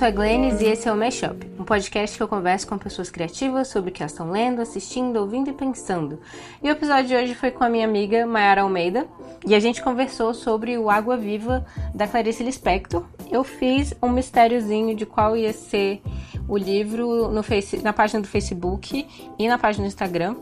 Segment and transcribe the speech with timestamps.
[0.00, 3.10] sou a Glennis e esse é o Mashup, um podcast que eu converso com pessoas
[3.10, 6.18] criativas sobre o que elas estão lendo, assistindo, ouvindo e pensando.
[6.62, 9.06] E o episódio de hoje foi com a minha amiga Mayara Almeida
[9.46, 13.04] e a gente conversou sobre o Água Viva da Clarice Lispector.
[13.30, 16.00] Eu fiz um mistériozinho de qual ia ser
[16.48, 19.06] o livro no face, na página do Facebook
[19.38, 20.34] e na página do Instagram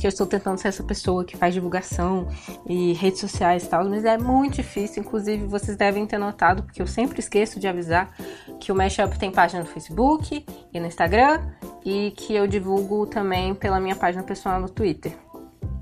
[0.00, 2.26] porque eu estou tentando ser essa pessoa que faz divulgação
[2.66, 5.02] e redes sociais e tal, mas é muito difícil.
[5.02, 8.10] Inclusive, vocês devem ter notado, porque eu sempre esqueço de avisar
[8.58, 10.42] que o Mashup tem página no Facebook
[10.72, 11.42] e no Instagram
[11.84, 15.12] e que eu divulgo também pela minha página pessoal no Twitter.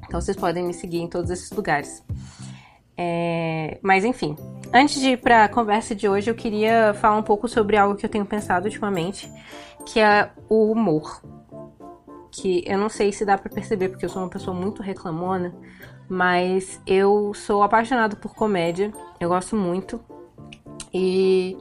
[0.05, 2.03] Então vocês podem me seguir em todos esses lugares.
[2.97, 3.79] É...
[3.85, 4.35] Mas enfim,
[4.73, 7.95] antes de ir para a conversa de hoje, eu queria falar um pouco sobre algo
[7.95, 9.33] que eu tenho pensado ultimamente,
[9.87, 11.23] que é o humor
[12.31, 15.55] que eu não sei se dá para perceber porque eu sou uma pessoa muito reclamona,
[16.09, 20.01] mas eu sou apaixonado por comédia, eu gosto muito.
[20.93, 21.57] E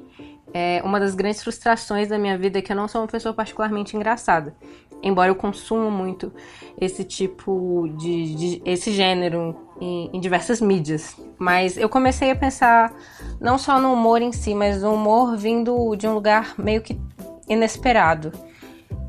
[0.54, 3.34] é uma das grandes frustrações da minha vida é que eu não sou uma pessoa
[3.34, 4.56] particularmente engraçada.
[5.04, 6.34] Embora eu consuma muito
[6.80, 11.16] esse tipo de, de esse gênero em, em, diversas mídias.
[11.38, 12.92] Mas eu comecei a pensar
[13.40, 17.00] não só no humor em si, mas no humor vindo de um lugar meio que
[17.48, 18.32] inesperado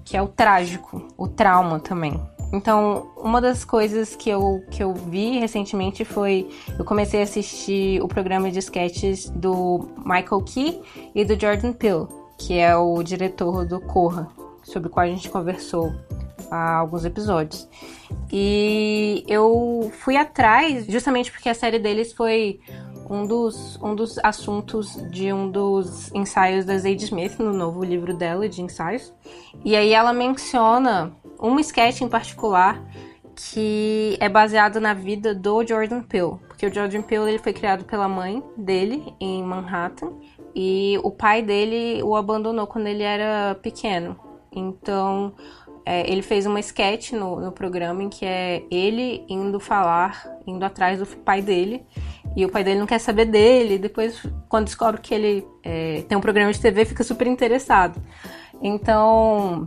[0.09, 2.19] que é o trágico, o trauma também.
[2.51, 6.48] Então, uma das coisas que eu, que eu vi recentemente foi.
[6.78, 10.81] Eu comecei a assistir o programa de sketches do Michael Key
[11.14, 12.06] e do Jordan Peele,
[12.39, 14.29] que é o diretor do Corra,
[14.62, 15.92] sobre o qual a gente conversou
[16.51, 17.69] há alguns episódios.
[18.33, 22.61] E eu fui atrás, justamente porque a série deles foi
[23.09, 28.14] um dos, um dos assuntos de um dos ensaios da Zadie Smith, no novo livro
[28.14, 29.12] dela de ensaios.
[29.64, 32.83] E aí ela menciona um sketch em particular
[33.34, 36.36] que é baseado na vida do Jordan Peele.
[36.48, 40.13] Porque o Jordan Peele ele foi criado pela mãe dele em Manhattan
[40.55, 44.17] e o pai dele o abandonou quando ele era pequeno.
[44.51, 45.35] Então
[45.90, 50.62] é, ele fez uma sketch no, no programa em que é ele indo falar, indo
[50.62, 51.82] atrás do pai dele
[52.36, 53.78] e o pai dele não quer saber dele.
[53.78, 57.98] Depois, quando descobre que ele é, tem um programa de TV, fica super interessado.
[58.60, 59.66] Então,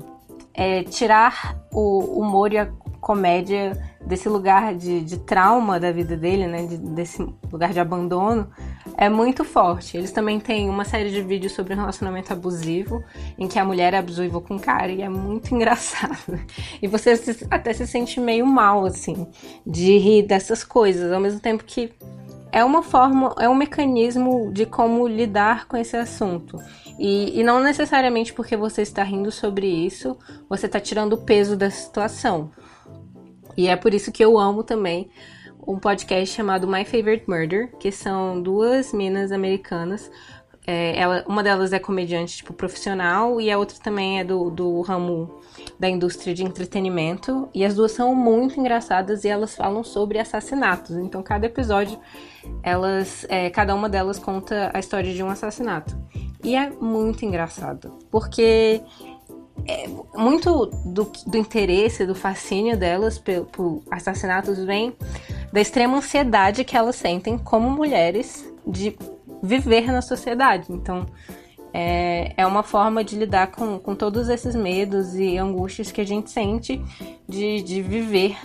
[0.54, 2.68] é, tirar o humor e a
[3.02, 3.74] comédia
[4.06, 6.66] desse lugar de, de trauma da vida dele, né?
[6.68, 8.48] De, desse lugar de abandono,
[8.96, 9.98] é muito forte.
[9.98, 13.04] Eles também têm uma série de vídeos sobre um relacionamento abusivo,
[13.38, 16.40] em que a mulher é abusiva com o cara, e é muito engraçado.
[16.82, 17.20] E você
[17.50, 19.28] até se sente meio mal, assim,
[19.66, 21.92] de rir dessas coisas, ao mesmo tempo que
[22.52, 26.60] é uma forma, é um mecanismo de como lidar com esse assunto.
[27.00, 30.18] E, e não necessariamente porque você está rindo sobre isso,
[30.50, 32.52] você está tirando o peso da situação.
[33.58, 35.10] E é por isso que eu amo também
[35.66, 40.10] um podcast chamado My Favorite Murder, que são duas minas americanas.
[40.66, 44.82] É, ela, uma delas é comediante tipo, profissional e a outra também é do, do
[44.82, 45.40] ramo
[45.80, 47.50] da indústria de entretenimento.
[47.54, 50.96] E as duas são muito engraçadas e elas falam sobre assassinatos.
[50.98, 52.00] Então, cada episódio,
[52.62, 55.98] elas, é, cada uma delas conta a história de um assassinato.
[56.44, 58.82] E é muito engraçado, porque
[59.68, 64.94] é, muito do, do, interesse, do fascínio delas por, por assassinatos vem
[65.52, 68.98] da extrema ansiedade que elas sentem como mulheres de
[69.42, 70.68] viver na sociedade.
[70.70, 71.06] Então,
[71.74, 76.06] é, é uma forma de lidar com, com todos esses medos e angústias que a
[76.06, 76.82] gente sente
[77.28, 78.38] de, de viver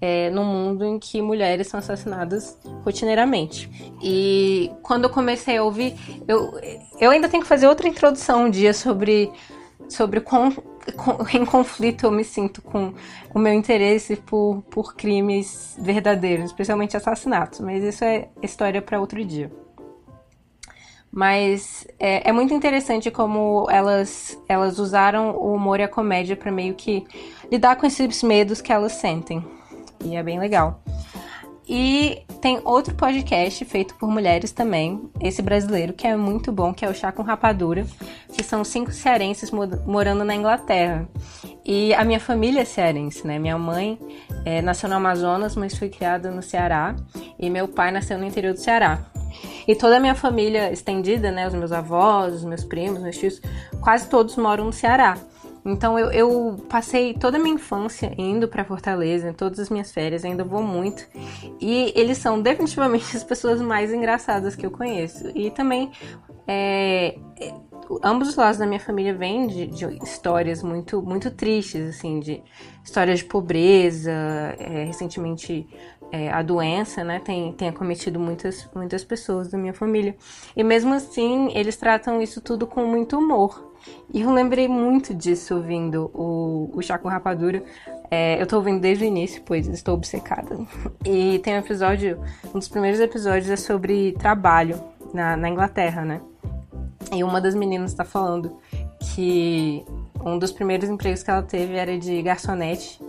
[0.00, 3.70] é, num mundo em que mulheres são assassinadas rotineiramente.
[4.02, 5.94] E quando eu comecei a ouvir,
[6.26, 6.52] eu,
[6.98, 9.30] eu ainda tenho que fazer outra introdução um dia sobre,
[9.88, 10.50] sobre com,
[11.32, 12.92] em conflito eu me sinto com
[13.34, 19.24] o meu interesse por, por crimes verdadeiros, especialmente assassinatos, mas isso é história para outro
[19.24, 19.50] dia.
[21.12, 26.52] Mas é, é, muito interessante como elas, elas usaram o humor e a comédia para
[26.52, 27.04] meio que
[27.50, 29.44] lidar com esses medos que elas sentem.
[30.04, 30.80] E é bem legal.
[31.72, 36.84] E tem outro podcast feito por mulheres também, esse brasileiro, que é muito bom, que
[36.84, 37.86] é o Chá com Rapadura,
[38.32, 39.52] que são cinco cearenses
[39.86, 41.08] morando na Inglaterra.
[41.64, 43.38] E a minha família é cearense, né?
[43.38, 43.96] Minha mãe
[44.44, 46.96] é, nasceu no Amazonas, mas foi criada no Ceará,
[47.38, 49.06] e meu pai nasceu no interior do Ceará.
[49.68, 51.46] E toda a minha família estendida, né?
[51.46, 53.40] Os meus avós, os meus primos, meus tios,
[53.80, 55.16] quase todos moram no Ceará.
[55.64, 60.24] Então eu, eu passei toda a minha infância indo para Fortaleza, todas as minhas férias,
[60.24, 61.06] ainda vou muito.
[61.60, 65.30] E eles são definitivamente as pessoas mais engraçadas que eu conheço.
[65.34, 65.90] E também
[66.46, 67.16] é,
[68.02, 72.42] ambos os lados da minha família vêm de, de, histórias muito, muito tristes, assim, de
[72.84, 74.10] histórias de pobreza.
[74.58, 75.66] É, recentemente
[76.12, 80.16] é, a doença, né, tem, tem acometido muitas, muitas pessoas da minha família.
[80.56, 83.69] E mesmo assim, eles tratam isso tudo com muito humor.
[84.12, 87.62] E eu lembrei muito disso ouvindo o, o Chaco Rapadura.
[88.10, 90.58] É, eu tô ouvindo desde o início, pois estou obcecada.
[91.04, 92.20] E tem um episódio,
[92.54, 94.80] um dos primeiros episódios é sobre trabalho
[95.14, 96.20] na, na Inglaterra, né?
[97.12, 98.58] E uma das meninas tá falando
[99.14, 99.84] que
[100.24, 103.00] um dos primeiros empregos que ela teve era de garçonete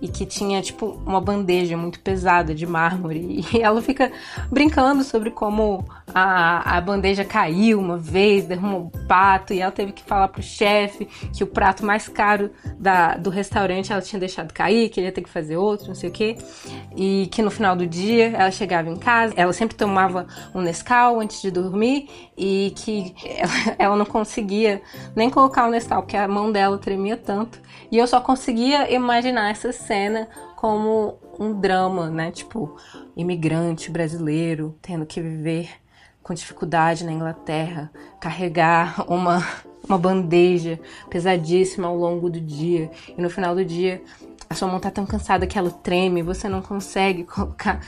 [0.00, 3.44] e que tinha tipo uma bandeja muito pesada de mármore.
[3.50, 4.12] E ela fica
[4.50, 9.92] brincando sobre como a, a bandeja caiu uma vez, derrumou um pato e ela teve
[9.92, 14.52] que falar pro chefe que o prato mais caro da, do restaurante ela tinha deixado
[14.52, 16.36] cair, que ele ia ter que fazer outro, não sei o que
[16.96, 21.20] e que no final do dia ela chegava em casa, ela sempre tomava um Nescau
[21.20, 24.82] antes de dormir e que ela, ela não conseguia
[25.14, 29.50] nem colocar o Nescau porque a mão dela tremia tanto e eu só conseguia imaginar
[29.50, 32.30] essa cena como um drama, né?
[32.30, 32.76] Tipo,
[33.16, 35.70] imigrante brasileiro tendo que viver
[36.22, 37.90] com dificuldade na Inglaterra,
[38.20, 39.44] carregar uma,
[39.88, 40.78] uma bandeja
[41.08, 44.02] pesadíssima ao longo do dia e no final do dia
[44.48, 47.80] a sua mão tá tão cansada que ela treme, você não consegue colocar.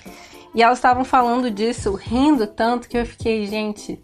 [0.54, 4.00] E elas estavam falando disso, rindo tanto que eu fiquei, gente,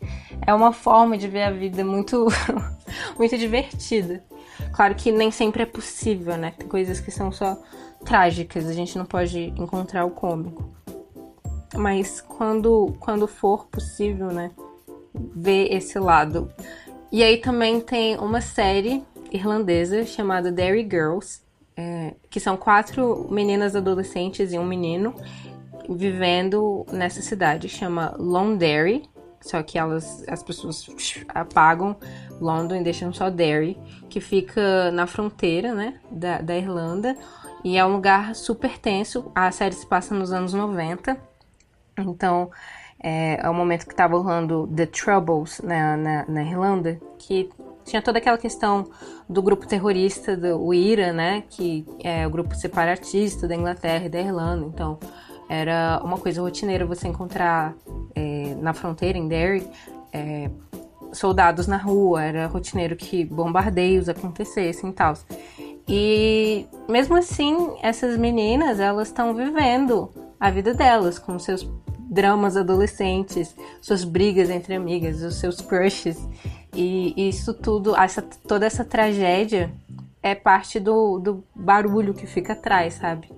[0.46, 2.26] é uma forma de ver a vida muito
[3.18, 4.24] muito divertida.
[4.72, 6.52] Claro que nem sempre é possível, né?
[6.56, 7.60] Tem coisas que são só
[8.04, 10.72] trágicas, a gente não pode encontrar o cômico.
[11.74, 14.50] Mas quando, quando for possível, né?
[15.14, 16.50] Ver esse lado.
[17.10, 19.02] E aí também tem uma série
[19.32, 21.40] irlandesa chamada Derry Girls,
[21.76, 25.14] é, que são quatro meninas adolescentes e um menino
[25.88, 27.68] vivendo nessa cidade.
[27.68, 29.08] Chama Londonderry,
[29.40, 30.86] só que elas, as pessoas
[31.28, 31.96] apagam
[32.40, 37.16] London e deixam só Derry, que fica na fronteira, né, da, da Irlanda.
[37.64, 39.30] E é um lugar super tenso.
[39.34, 41.16] A série se passa nos anos 90.
[41.98, 42.50] Então,
[43.02, 47.48] é, é o momento que estava rolando The Troubles na, na, na, Irlanda, que
[47.84, 48.90] tinha toda aquela questão
[49.28, 54.20] do grupo terrorista, do IRA, né, que é o grupo separatista da Inglaterra e da
[54.20, 54.66] Irlanda.
[54.66, 54.98] Então,
[55.48, 57.74] era uma coisa rotineira você encontrar
[58.14, 59.66] é, na fronteira, em Derry,
[60.12, 60.50] é,
[61.12, 65.14] soldados na rua, era rotineiro que bombardeios acontecessem e tal.
[65.88, 71.68] E mesmo assim, essas meninas, elas estão vivendo a vida delas com seus
[72.10, 76.18] dramas adolescentes, suas brigas entre amigas, os seus crushes.
[76.74, 79.72] E isso tudo, essa, toda essa tragédia
[80.22, 83.30] é parte do, do barulho que fica atrás, sabe?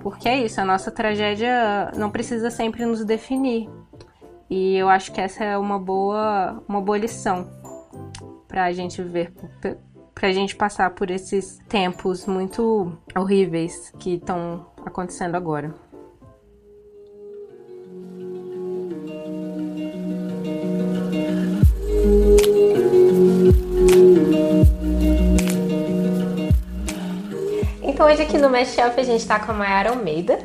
[0.00, 3.68] Porque é isso, a nossa tragédia não precisa sempre nos definir.
[4.48, 7.48] E eu acho que essa é uma boa, uma boa lição
[8.46, 9.32] pra gente ver,
[10.14, 15.74] pra gente passar por esses tempos muito horríveis que estão acontecendo agora.
[27.82, 30.38] Então hoje aqui no Mashup a gente está com a Mayara Almeida,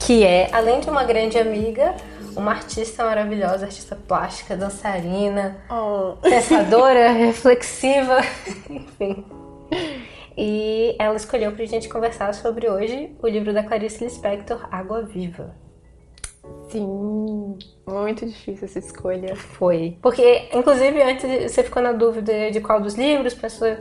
[0.00, 1.94] que é, além de uma grande amiga,
[2.36, 6.16] uma artista maravilhosa, artista plástica, dançarina, oh.
[6.20, 8.18] pensadora, reflexiva,
[8.68, 9.24] enfim.
[10.36, 15.54] E ela escolheu pra gente conversar sobre hoje o livro da Clarice Lispector, Água Viva.
[16.68, 17.56] Sim,
[17.86, 19.36] muito difícil essa escolha.
[19.36, 19.96] Foi.
[20.02, 23.76] Porque, inclusive, antes você ficou na dúvida de qual dos livros, pensou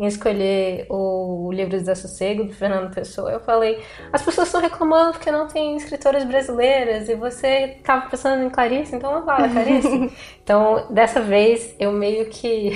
[0.00, 5.12] em escolher o Livro de Desassossego, do Fernando Pessoa, eu falei: as pessoas estão reclamando
[5.12, 10.10] porque não tem escritoras brasileiras e você estava pensando em Clarice, então vamos falar Clarice.
[10.42, 12.72] então, dessa vez, eu meio que.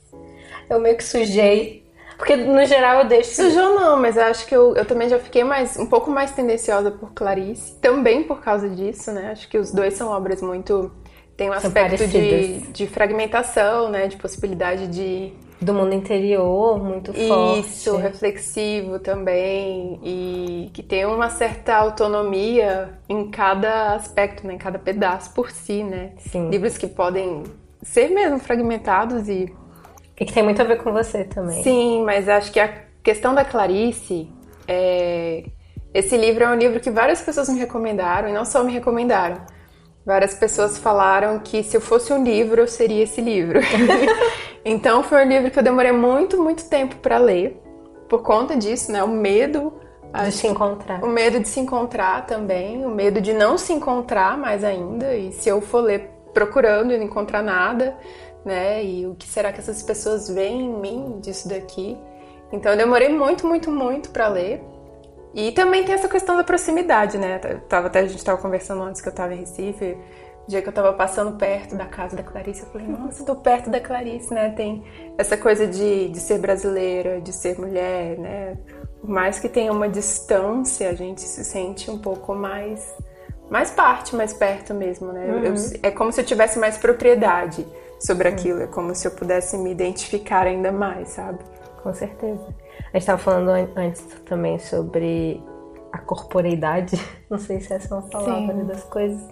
[0.70, 1.84] eu meio que sujei.
[2.16, 3.34] Porque no geral eu deixo.
[3.34, 6.30] Sujou não, mas eu acho que eu, eu também já fiquei mais um pouco mais
[6.30, 7.74] tendenciosa por Clarice.
[7.78, 9.32] Também por causa disso, né?
[9.32, 10.90] Acho que os dois são obras muito.
[11.36, 14.06] Tem um aspecto de, de fragmentação, né?
[14.06, 17.60] De possibilidade de do mundo interior muito forte.
[17.60, 24.78] Isso, reflexivo também e que tem uma certa autonomia em cada aspecto, né, em cada
[24.78, 26.12] pedaço por si, né?
[26.18, 26.50] Sim.
[26.50, 27.42] Livros que podem
[27.82, 29.52] ser mesmo fragmentados e
[30.18, 31.60] e que tem muito a ver com você também.
[31.64, 34.28] Sim, mas acho que a questão da Clarice
[34.68, 35.44] é
[35.94, 39.36] esse livro é um livro que várias pessoas me recomendaram e não só me recomendaram.
[40.04, 43.60] Várias pessoas falaram que se eu fosse um livro, eu seria esse livro.
[44.64, 47.60] então foi um livro que eu demorei muito, muito tempo para ler.
[48.08, 49.02] Por conta disso, né?
[49.02, 49.72] O medo
[50.22, 51.02] de se encontrar.
[51.02, 55.16] O medo de se encontrar também, o medo de não se encontrar mais ainda.
[55.16, 57.96] E se eu for ler procurando e não encontrar nada,
[58.44, 58.84] né?
[58.84, 61.96] E o que será que essas pessoas veem em mim disso daqui?
[62.52, 64.62] Então eu demorei muito, muito, muito para ler.
[65.34, 67.38] E também tem essa questão da proximidade, né?
[67.68, 69.96] Tava, até a gente estava conversando antes que eu estava em Recife,
[70.46, 73.36] o dia que eu estava passando perto da casa da Clarice, eu falei, nossa, estou
[73.36, 74.50] perto da Clarice, né?
[74.50, 74.84] Tem
[75.18, 78.56] essa coisa de, de ser brasileira, de ser mulher, né?
[79.00, 82.94] Por mais que tenha uma distância, a gente se sente um pouco mais
[83.50, 85.26] mais parte, mais perto mesmo, né?
[85.26, 85.44] Uhum.
[85.44, 87.66] Eu, é como se eu tivesse mais propriedade
[88.00, 91.38] sobre aquilo, é como se eu pudesse me identificar ainda mais, sabe?
[91.82, 92.46] Com certeza.
[92.94, 95.42] A gente estava falando antes também sobre
[95.90, 96.96] a corporeidade,
[97.28, 98.66] não sei se essa é uma palavra Sim.
[98.66, 99.28] das coisas.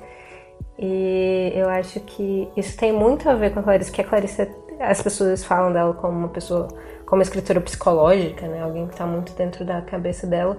[0.77, 4.51] E eu acho que isso tem muito a ver com a Clarice, que a Clarice,
[4.81, 6.67] as pessoas falam dela como uma pessoa,
[7.07, 8.65] como uma escritora psicológica, né?
[8.65, 10.57] Alguém que está muito dentro da cabeça dela.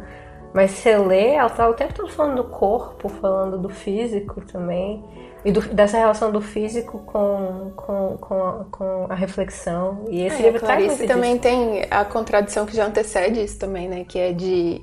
[0.54, 5.04] Mas você lê, ela tá o tempo todo falando do corpo, falando do físico também.
[5.46, 10.06] E do, dessa relação do físico com, com, com, a, com a reflexão.
[10.10, 11.44] E esse é, livro Clarice também disso.
[11.44, 14.06] tem a contradição que já antecede isso também, né?
[14.08, 14.82] Que é de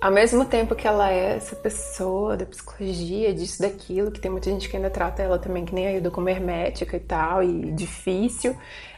[0.00, 4.50] ao mesmo tempo que ela é essa pessoa da psicologia, disso, daquilo, que tem muita
[4.50, 7.70] gente que ainda trata ela também que nem a Hilda como hermética e tal, e
[7.70, 8.56] difícil.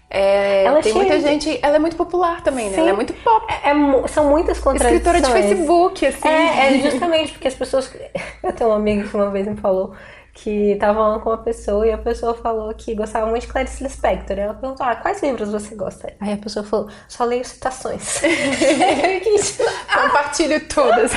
[0.09, 1.23] É, ela é tem muita de...
[1.23, 1.59] gente.
[1.61, 2.79] Ela é muito popular também, né?
[2.79, 3.53] Ela é muito pop.
[3.53, 4.97] É, é, são muitas contradições.
[4.97, 6.29] Escritora de Facebook, assim.
[6.29, 7.93] É, é justamente porque as pessoas.
[8.43, 9.93] Eu tenho uma amiga que uma vez me falou
[10.35, 13.85] que tava falando com uma pessoa e a pessoa falou que gostava muito de Clarice
[13.85, 14.37] Lispector.
[14.37, 16.13] Ela perguntou, ah, quais livros você gosta?
[16.21, 18.21] Aí a pessoa falou, só leio citações.
[19.95, 21.13] Compartilho todas.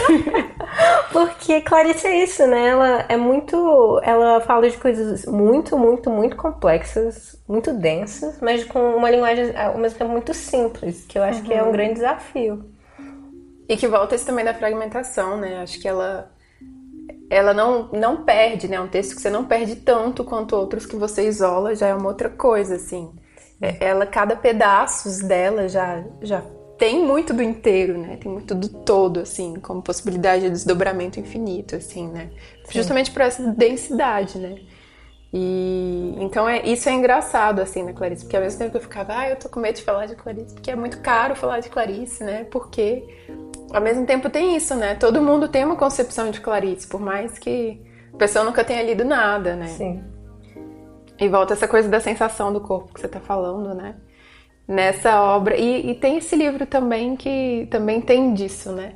[1.11, 2.67] Porque Clarice é isso, né?
[2.67, 3.99] Ela é muito...
[4.03, 9.79] Ela fala de coisas muito, muito, muito complexas, muito densas, mas com uma linguagem, ao
[9.79, 11.45] mesmo tempo, muito simples, que eu acho uhum.
[11.45, 11.71] que é um uhum.
[11.71, 12.63] grande desafio.
[13.67, 15.59] E que volta isso também da fragmentação, né?
[15.61, 16.31] Acho que ela
[17.29, 18.79] ela não, não perde, né?
[18.79, 22.07] Um texto que você não perde tanto quanto outros que você isola, já é uma
[22.07, 23.11] outra coisa, assim.
[23.61, 26.41] É, ela, cada pedaços dela já, já
[26.77, 28.17] tem muito do inteiro, né?
[28.17, 32.29] Tem muito do todo, assim, como possibilidade de desdobramento infinito, assim, né?
[32.65, 32.79] Sim.
[32.79, 34.59] Justamente por essa densidade, né?
[35.33, 38.81] E então é isso é engraçado assim na Clarice, porque ao mesmo tempo que eu
[38.81, 41.59] ficava, ah, eu tô com medo de falar de Clarice, porque é muito caro falar
[41.59, 42.45] de Clarice, né?
[42.45, 43.03] Porque
[43.71, 44.95] ao mesmo tempo tem isso, né?
[44.95, 47.81] Todo mundo tem uma concepção de Clarice, por mais que
[48.13, 49.67] a pessoa nunca tenha lido nada, né?
[49.67, 50.03] Sim.
[51.19, 53.95] E volta essa coisa da sensação do corpo que você tá falando, né?
[54.67, 55.55] Nessa obra.
[55.55, 58.95] E, e tem esse livro também que também tem disso, né?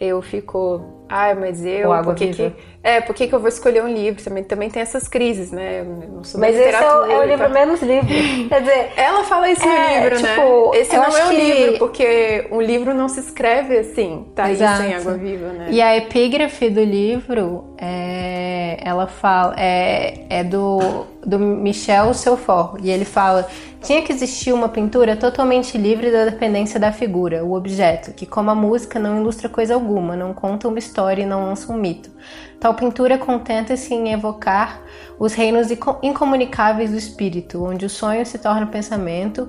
[0.00, 2.52] Eu fico, ai, mas eu, por que, que
[2.82, 4.24] é, por que, que eu vou escolher um livro?
[4.24, 5.80] Também, também tem essas crises, né?
[5.80, 7.48] Eu não sou mas esse é o, é o livro tá?
[7.50, 8.08] menos livro.
[8.48, 10.28] Quer dizer, ela fala isso é, no livro, né?
[10.30, 10.78] tipo, né?
[10.78, 11.36] Esse não é o que...
[11.36, 14.82] livro, porque um livro não se escreve assim, tá Exato.
[14.82, 15.66] isso em água viva, né?
[15.70, 22.90] E a epígrafe do livro, é, ela fala, é, é do, do Michel Seufort, e
[22.90, 23.48] ele fala
[23.82, 28.50] tinha que existir uma pintura totalmente livre da dependência da figura, o objeto, que, como
[28.50, 32.10] a música, não ilustra coisa alguma, não conta uma história e não lança um mito.
[32.58, 34.82] Tal pintura contenta-se em evocar
[35.18, 35.68] os reinos
[36.02, 39.48] incomunicáveis do espírito, onde o sonho se torna pensamento,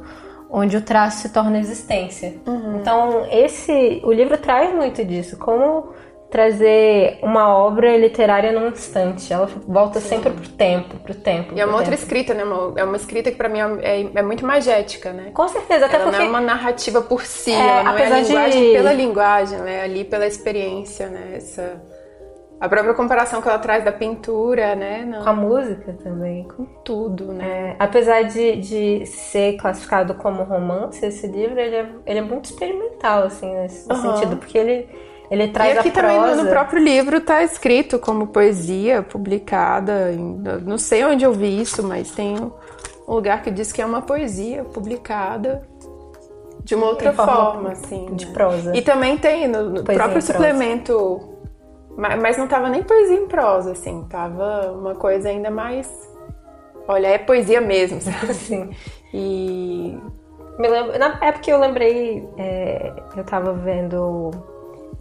[0.50, 2.36] onde o traço se torna existência.
[2.46, 2.78] Uhum.
[2.78, 5.90] Então, esse, o livro traz muito disso, como
[6.32, 9.32] trazer uma obra literária num instante.
[9.34, 10.16] Ela volta Sim.
[10.16, 11.54] sempre pro tempo, pro tempo.
[11.54, 12.44] E é uma outra escrita, né?
[12.78, 15.32] É uma escrita que para mim é, é, muito magética, né?
[15.34, 16.20] Com certeza, até ela porque...
[16.20, 18.72] não é uma narrativa por si, é, ela não é a linguagem de...
[18.72, 19.84] pela linguagem, né?
[19.84, 21.34] Ali pela experiência, né?
[21.36, 21.84] Essa...
[22.62, 25.04] A própria comparação que ela traz da pintura, né?
[25.04, 25.24] Não...
[25.24, 26.48] Com a música também.
[26.48, 27.72] Com tudo, né?
[27.72, 32.46] É, apesar de, de ser classificado como romance, esse livro, ele é, ele é muito
[32.46, 34.14] experimental, assim, nesse uhum.
[34.14, 34.38] sentido.
[34.38, 34.88] Porque ele
[35.32, 36.08] ele traz e aqui a prosa.
[36.14, 40.12] também no próprio livro está escrito como poesia publicada.
[40.12, 42.52] Em, não sei onde eu vi isso, mas tem um
[43.14, 45.66] lugar que diz que é uma poesia publicada
[46.66, 48.14] de uma outra forma, forma, assim.
[48.14, 48.34] De né?
[48.34, 48.76] prosa.
[48.76, 51.30] E também tem no, no próprio suplemento.
[51.96, 54.06] Mas, mas não tava nem poesia em prosa, assim.
[54.10, 55.90] Tava uma coisa ainda mais.
[56.90, 58.34] Olha, é poesia mesmo, sabe?
[58.34, 58.70] Sim.
[59.14, 59.98] E.
[60.60, 64.51] Me lembro, na época eu lembrei, é, eu tava vendo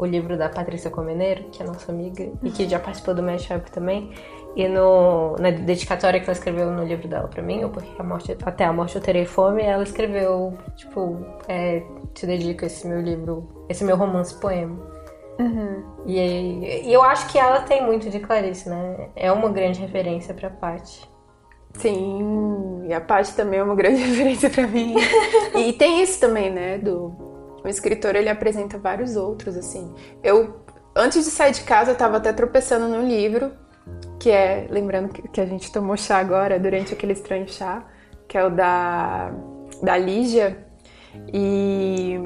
[0.00, 3.70] o livro da Patrícia Comeneiro, que é nossa amiga e que já participou do Mashup
[3.70, 4.10] também.
[4.56, 8.02] E no, na dedicatória que ela escreveu no livro dela pra mim, ou porque a
[8.02, 11.82] morte, até a morte eu terei fome, ela escreveu, tipo, é,
[12.14, 14.74] te dedico esse meu livro, esse meu romance poema.
[15.38, 15.84] Uhum.
[16.06, 19.10] E, e, eu acho que ela tem muito de Clarice, né?
[19.14, 21.08] É uma grande referência pra Paty.
[21.74, 24.94] Sim, e a Paty também é uma grande referência para mim.
[25.54, 27.29] e tem isso também, né, do
[27.64, 29.94] o escritor ele apresenta vários outros assim.
[30.22, 30.60] Eu
[30.94, 33.52] antes de sair de casa eu estava até tropeçando no livro
[34.18, 37.84] que é lembrando que a gente tomou chá agora durante aquele estranho chá,
[38.28, 39.32] que é o da
[39.82, 40.66] da Lígia
[41.32, 42.18] e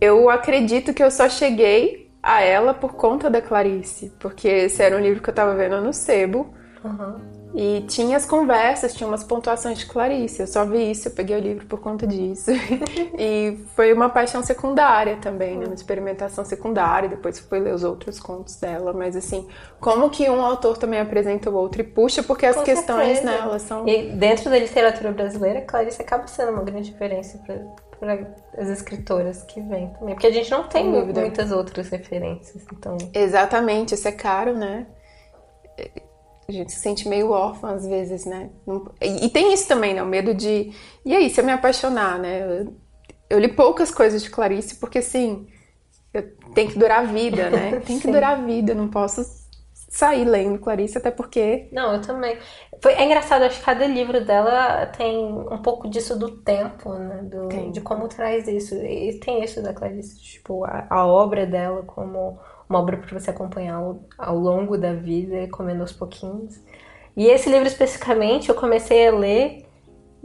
[0.00, 4.96] eu acredito que eu só cheguei a ela por conta da Clarice, porque esse era
[4.96, 6.54] um livro que eu tava vendo no sebo.
[6.82, 7.43] Uhum.
[7.54, 10.40] E tinha as conversas, tinha umas pontuações de Clarice.
[10.40, 12.50] Eu só vi isso, eu peguei o livro por conta disso.
[13.16, 15.66] e foi uma paixão secundária também, né?
[15.66, 17.08] Uma experimentação secundária.
[17.08, 18.92] Depois fui ler os outros contos dela.
[18.92, 19.46] Mas assim,
[19.80, 23.24] como que um autor também apresenta o outro e puxa, porque as Com questões, certeza.
[23.24, 23.86] né, elas são.
[23.86, 27.38] E dentro da literatura brasileira, Clarice acaba sendo uma grande referência
[28.00, 28.26] para
[28.58, 30.14] as escritoras que vêm também.
[30.14, 32.64] Porque a gente não tem muitas outras referências.
[32.72, 34.88] Então, Exatamente, isso é caro, né?
[36.48, 38.50] A gente se sente meio órfã às vezes, né?
[38.66, 40.02] Não- E e tem isso também, né?
[40.02, 40.72] O medo de.
[41.04, 42.60] E aí, se eu me apaixonar, né?
[42.62, 42.74] Eu,
[43.30, 45.46] eu li poucas coisas de Clarice porque, assim,
[46.12, 47.80] eu- tem que durar a vida, né?
[47.86, 49.24] Tem que durar a vida, eu não posso
[49.88, 51.68] sair lendo Clarice, até porque.
[51.72, 52.36] Não, eu também.
[52.82, 57.22] Foi, é engraçado, acho que cada livro dela tem um pouco disso do tempo, né?
[57.22, 57.70] Do.
[57.72, 58.74] De como traz isso.
[58.76, 62.38] E tem isso da Clarice, tipo, a, a obra dela como
[62.74, 66.60] uma obra para você acompanhar ao, ao longo da vida, comendo aos pouquinhos.
[67.16, 69.64] E esse livro especificamente eu comecei a ler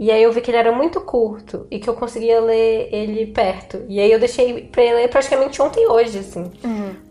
[0.02, 3.28] e aí eu vi que ele era muito curto e que eu conseguia ler ele
[3.28, 3.84] perto.
[3.90, 6.50] E aí eu deixei pra ler praticamente ontem e hoje, assim.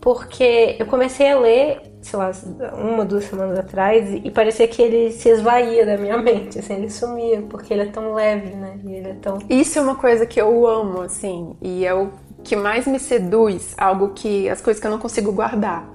[0.01, 2.31] Porque eu comecei a ler, sei lá,
[2.73, 6.89] uma, duas semanas atrás, e parecia que ele se esvaía da minha mente, assim, ele
[6.89, 8.79] sumia, porque ele é tão leve, né?
[8.83, 9.37] E ele é tão.
[9.47, 12.09] Isso é uma coisa que eu amo, assim, e o
[12.43, 14.49] que mais me seduz, algo que.
[14.49, 15.87] as coisas que eu não consigo guardar,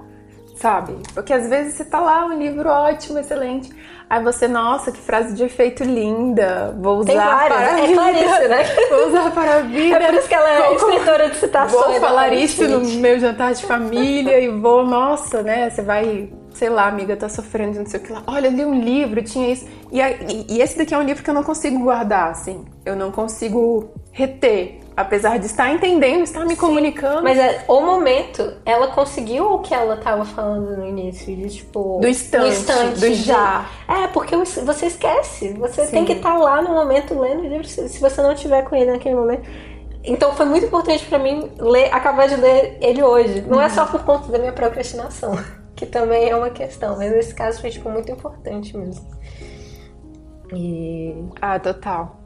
[0.55, 0.95] sabe?
[1.13, 3.69] Porque às vezes você tá lá, um livro ótimo, excelente,
[4.09, 7.87] aí você, nossa, que frase de efeito linda, vou usar Tem várias, para a é
[7.87, 7.93] vida.
[8.01, 8.63] Clarice, né?
[8.89, 9.97] Vou usar para a vida.
[9.97, 11.83] É por isso que ela é Vou- escritora de citações.
[11.83, 15.69] Vou da falar isso no meu jantar de família e vou, nossa, né?
[15.69, 18.21] Você vai, sei lá, amiga, tá sofrendo, não sei o que lá.
[18.27, 19.65] Olha, eu li um livro, tinha isso.
[19.91, 22.63] E, e- e esse daqui é um livro que eu não consigo guardar, assim.
[22.85, 24.79] Eu não consigo reter.
[24.97, 27.21] Apesar de estar entendendo, estar me comunicando.
[27.21, 31.99] Mas é, o momento, ela conseguiu o que ela tava falando no início, de tipo.
[31.99, 33.69] Do instante, do de- já.
[33.89, 35.51] É, porque você esquece.
[35.53, 35.91] Você Sim.
[35.91, 38.91] tem que estar lá no momento lendo o livro, se você não tiver com ele
[38.91, 39.43] naquele momento.
[40.01, 43.41] Então foi muito importante pra mim ler, acabar de ler ele hoje.
[43.41, 45.37] Não é só por conta da minha procrastinação,
[45.75, 49.05] que também é uma questão, mas nesse caso foi tipo muito importante mesmo.
[50.53, 52.19] E Ah, total.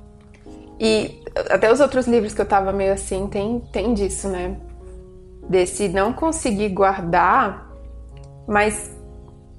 [0.79, 4.55] E até os outros livros que eu tava meio assim, tem, tem disso, né?
[5.49, 7.69] Desse não conseguir guardar,
[8.47, 8.95] mas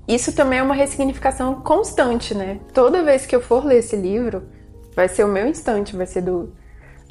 [0.08, 2.58] isso também é uma ressignificação constante, né?
[2.72, 4.42] Toda vez que eu for ler esse livro,
[4.96, 6.52] vai ser o meu instante, vai ser do,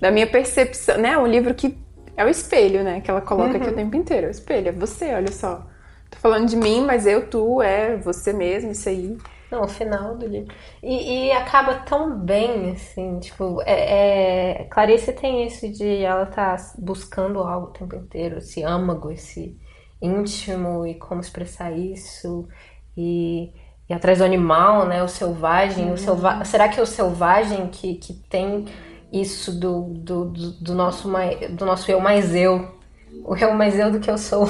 [0.01, 1.17] da minha percepção, né?
[1.17, 1.77] Um livro que
[2.17, 2.99] é o espelho, né?
[2.99, 4.25] Que ela coloca aqui o tempo inteiro.
[4.25, 5.65] É o espelho, é você, olha só.
[6.09, 9.17] Tô falando de mim, mas eu, tu, é você mesmo, isso aí.
[9.51, 10.53] Não, o final do livro.
[10.83, 16.55] E, e acaba tão bem, assim, tipo, é, é- Clarice tem isso de ela tá
[16.77, 19.57] buscando algo o tempo inteiro, esse âmago, esse
[20.01, 22.47] íntimo e como expressar isso,
[22.95, 23.51] e,
[23.89, 26.45] e atrás do animal, né, o selvagem, o selva...
[26.45, 28.65] será que é o selvagem que, que tem
[29.11, 32.77] isso do, do, do, do nosso, mai- do nosso eu mais eu,
[33.25, 34.45] o eu mais eu do que eu sou?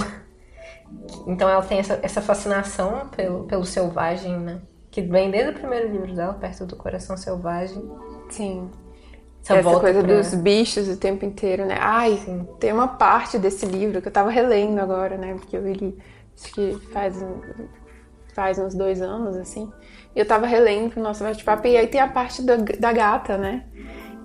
[1.28, 4.62] Então ela tem essa, essa fascinação pelo, pelo selvagem, né?
[4.91, 7.84] Que vem desde o primeiro livro dela, Perto do Coração Selvagem.
[8.30, 8.69] Sim.
[9.43, 11.78] Essa, Essa coisa pra- dos bichos o tempo inteiro, né?
[11.80, 12.47] Ai, Sim.
[12.60, 15.34] tem uma parte desse livro que eu tava relendo agora, né?
[15.36, 15.97] Porque eu li,
[16.36, 17.23] acho que faz,
[18.34, 19.71] faz uns dois anos, assim.
[20.15, 21.67] E eu tava relendo pro nosso bate-papo.
[21.67, 23.63] E aí tem a parte da, da gata, né?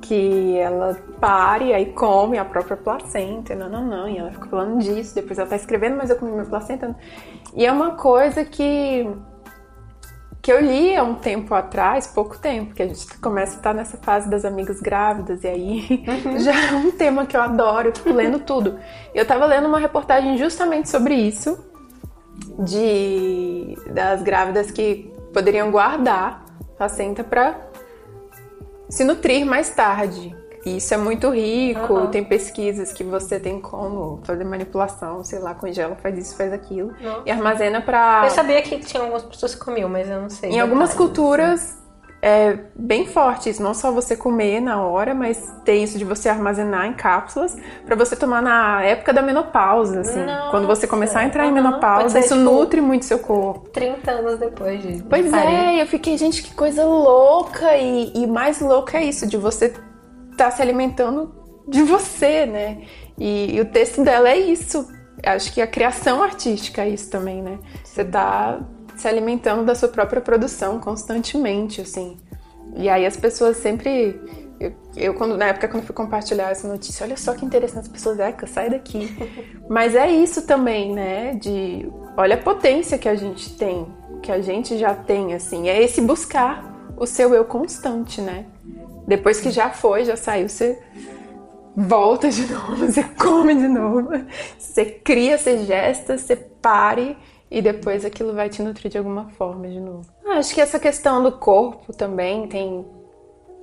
[0.03, 4.09] Que ela pare, aí come a própria placenta, não, não, não.
[4.09, 5.15] E ela fica falando disso.
[5.15, 6.95] Depois ela tá escrevendo, mas eu comi minha placenta.
[7.55, 9.07] E é uma coisa que
[10.45, 13.73] que eu li há um tempo atrás, pouco tempo, que a gente começa a estar
[13.73, 16.05] nessa fase das amigas grávidas, e aí
[16.39, 18.79] já é um tema que eu adoro, eu fico lendo tudo.
[19.15, 21.65] Eu tava lendo uma reportagem justamente sobre isso,
[22.59, 26.45] de das grávidas que poderiam guardar
[26.77, 27.59] placenta para
[28.91, 30.37] se nutrir mais tarde.
[30.65, 32.07] E Isso é muito rico, Aham.
[32.11, 36.93] tem pesquisas que você tem como fazer manipulação, sei lá, congela, faz isso, faz aquilo.
[37.27, 38.23] E armazena pra.
[38.25, 40.51] Eu sabia que tinha algumas pessoas que comiam, mas eu não sei.
[40.51, 41.85] Em algumas detalhes, culturas
[42.23, 46.31] é bem forte isso, não só você comer na hora, mas tem isso de você
[46.31, 50.25] armazenar em cápsulas pra você tomar na época da menopausa, assim.
[50.25, 51.55] Nossa, Quando você começar a entrar em aham.
[51.63, 53.69] Pode menopausa, ser, isso tipo, nutre muito seu corpo.
[53.69, 55.03] 30 anos depois de.
[55.03, 59.37] Pois é, eu fiquei, gente, que coisa louca e, e mais louca é isso, de
[59.37, 59.75] você
[60.35, 61.35] estar se alimentando
[61.67, 62.83] de você, né?
[63.19, 64.89] E, e o texto dela é isso.
[65.25, 67.59] Acho que a criação artística é isso também, né?
[67.83, 68.61] Você tá
[68.97, 72.17] se alimentando da sua própria produção constantemente, assim.
[72.77, 74.21] E aí as pessoas sempre.
[74.61, 77.89] Eu, eu, quando, na época, quando fui compartilhar essa notícia, olha só que interessante, as
[77.89, 79.17] pessoas, Eca, sai daqui.
[79.69, 81.35] Mas é isso também, né?
[81.35, 83.87] De olha a potência que a gente tem,
[84.23, 85.69] que a gente já tem, assim.
[85.69, 88.47] É esse buscar o seu eu constante, né?
[89.07, 90.83] Depois que já foi, já saiu, você
[91.77, 94.09] volta de novo, você come de novo,
[94.59, 97.17] você cria, você gesta, você pare
[97.51, 100.07] e depois aquilo vai te nutrir de alguma forma de novo.
[100.27, 102.85] Ah, acho que essa questão do corpo também tem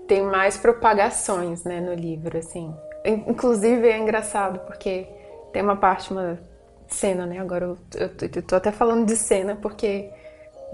[0.08, 2.76] tem mais propagações, né, no livro, assim.
[3.06, 5.08] Inclusive é engraçado porque
[5.54, 6.38] tem uma parte, uma
[6.86, 7.40] cena, né?
[7.40, 10.10] Agora eu, eu, eu tô até falando de cena porque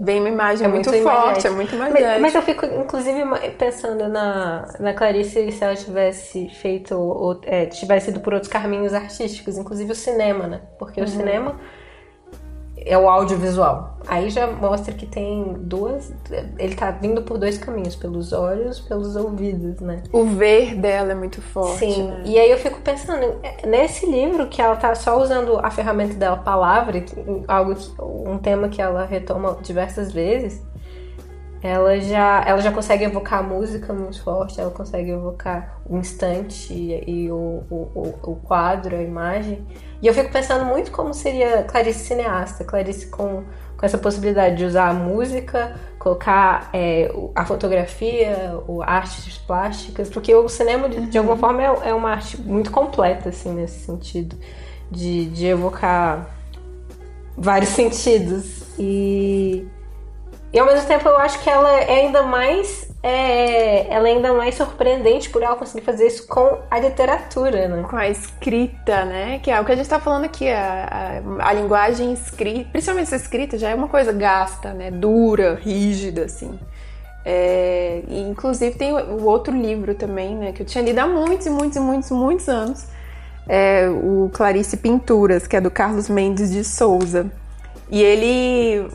[0.00, 3.22] vem uma imagem é muito, muito forte, é muito mais mas, mas, eu fico, inclusive,
[3.58, 8.94] pensando na, na Clarice se ela tivesse feito, ou, é, tivesse ido por outros caminhos
[8.94, 10.60] artísticos, inclusive o cinema, né?
[10.78, 11.06] Porque uhum.
[11.06, 11.60] o cinema
[12.88, 13.98] é o audiovisual.
[14.06, 16.12] Aí já mostra que tem duas.
[16.58, 20.02] Ele tá vindo por dois caminhos, pelos olhos, pelos ouvidos, né?
[20.10, 21.80] O ver dela é muito forte.
[21.80, 22.04] Sim.
[22.04, 22.22] Né?
[22.24, 26.38] E aí eu fico pensando, nesse livro que ela tá só usando a ferramenta dela,
[26.38, 27.04] palavra,
[27.46, 30.62] algo que, um tema que ela retoma diversas vezes,
[31.62, 36.72] ela já, ela já consegue evocar a música muito forte, ela consegue evocar o instante
[36.72, 39.66] e, e o, o, o, quadro, a imagem.
[40.00, 43.42] E eu fico pensando muito como seria Clarice cineasta, Clarice com,
[43.76, 50.32] com essa possibilidade de usar a música, colocar é, a fotografia, o artes plásticas, porque
[50.32, 51.40] o cinema, de, de alguma uhum.
[51.40, 54.36] forma, é, é, uma arte muito completa, assim, nesse sentido,
[54.88, 56.30] de, de evocar
[57.36, 58.62] vários sentidos.
[58.78, 59.66] E
[60.52, 62.88] e ao mesmo tempo eu acho que ela é ainda mais.
[63.00, 67.86] É, ela é ainda mais surpreendente por ela conseguir fazer isso com a literatura, né?
[67.88, 69.38] Com a escrita, né?
[69.38, 73.06] Que é o que a gente está falando aqui, a, a, a, linguagem escrita, principalmente
[73.06, 74.90] essa escrita, já é uma coisa gasta, né?
[74.90, 76.58] Dura, rígida, assim.
[77.24, 80.52] É, e inclusive tem o outro livro também, né?
[80.52, 82.86] Que eu tinha lido há muitos e muitos e muitos, muitos anos.
[83.46, 87.30] É o Clarice Pinturas, que é do Carlos Mendes de Souza.
[87.90, 88.88] E ele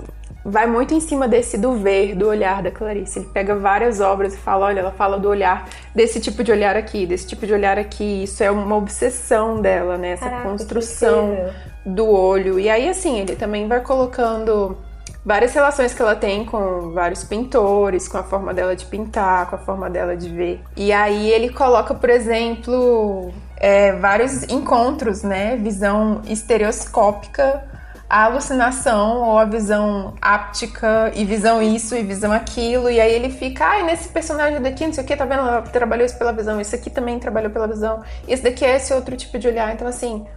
[0.45, 3.19] vai muito em cima desse do ver, do olhar da Clarice.
[3.19, 6.75] Ele pega várias obras e fala, olha, ela fala do olhar, desse tipo de olhar
[6.75, 8.23] aqui, desse tipo de olhar aqui.
[8.23, 10.11] Isso é uma obsessão dela, né?
[10.11, 11.49] Essa Caraca, construção
[11.85, 12.59] do olho.
[12.59, 14.77] E aí, assim, ele também vai colocando
[15.25, 19.55] várias relações que ela tem com vários pintores, com a forma dela de pintar, com
[19.55, 20.61] a forma dela de ver.
[20.75, 25.55] E aí ele coloca, por exemplo, é, vários encontros, né?
[25.55, 27.71] Visão estereoscópica
[28.13, 32.87] a alucinação ou a visão áptica e visão isso e visão aquilo.
[32.87, 35.39] E aí ele fica, ai, ah, nesse personagem daqui, não sei o que, tá vendo?
[35.39, 38.93] Ela trabalhou isso pela visão, isso aqui também trabalhou pela visão, esse daqui é esse
[38.93, 39.73] outro tipo de olhar.
[39.73, 40.27] Então, assim,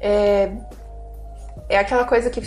[0.00, 0.52] é,
[1.68, 2.40] é aquela coisa que,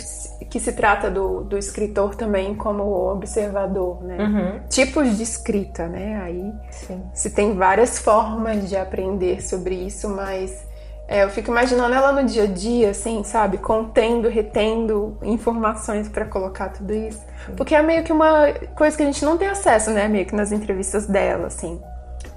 [0.46, 2.82] que se trata do, do escritor também como
[3.12, 4.16] observador, né?
[4.24, 4.60] Uhum.
[4.70, 6.18] Tipos de escrita, né?
[6.22, 7.02] Aí Sim.
[7.12, 10.64] se tem várias formas de aprender sobre isso, mas
[11.12, 13.58] é, eu fico imaginando ela no dia a dia, assim, sabe?
[13.58, 17.22] Contendo, retendo informações para colocar tudo isso.
[17.54, 20.08] Porque é meio que uma coisa que a gente não tem acesso, né?
[20.08, 21.78] Meio que nas entrevistas dela, assim.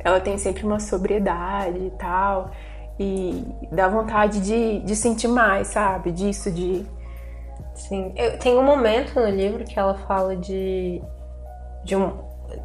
[0.03, 2.51] Ela tem sempre uma sobriedade e tal.
[2.99, 6.11] E dá vontade de, de sentir mais, sabe?
[6.11, 6.85] Disso, de.
[7.75, 8.11] Sim.
[8.17, 11.01] Eu, tem um momento no livro que ela fala de.
[11.85, 12.11] de um,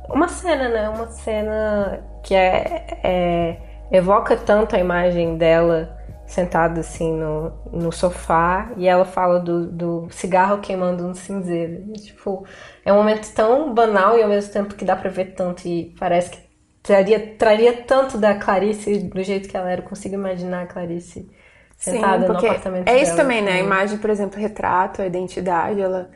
[0.08, 0.88] uma cena, né?
[0.88, 3.56] Uma cena que é, é
[3.92, 5.99] evoca tanto a imagem dela
[6.30, 11.84] sentada assim no, no sofá e ela fala do, do cigarro queimando no cinzeiro.
[11.88, 12.46] E, tipo,
[12.84, 15.94] é um momento tão banal e ao mesmo tempo que dá pra ver tanto e
[15.98, 16.38] parece que
[16.82, 19.80] traria, traria tanto da Clarice do jeito que ela era.
[19.82, 21.28] Eu consigo imaginar a Clarice
[21.76, 23.52] sentada Sim, no apartamento É isso dela, também, né?
[23.54, 26.10] A imagem, por exemplo, retrato, a identidade, ela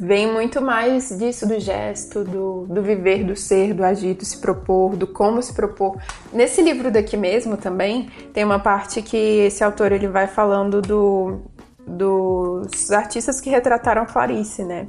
[0.00, 4.38] vem muito mais disso do gesto, do, do viver, do ser, do agir, do se
[4.38, 6.00] propor, do como se propor.
[6.32, 11.42] Nesse livro daqui mesmo também tem uma parte que esse autor ele vai falando do,
[11.86, 14.88] dos artistas que retrataram Clarice, né?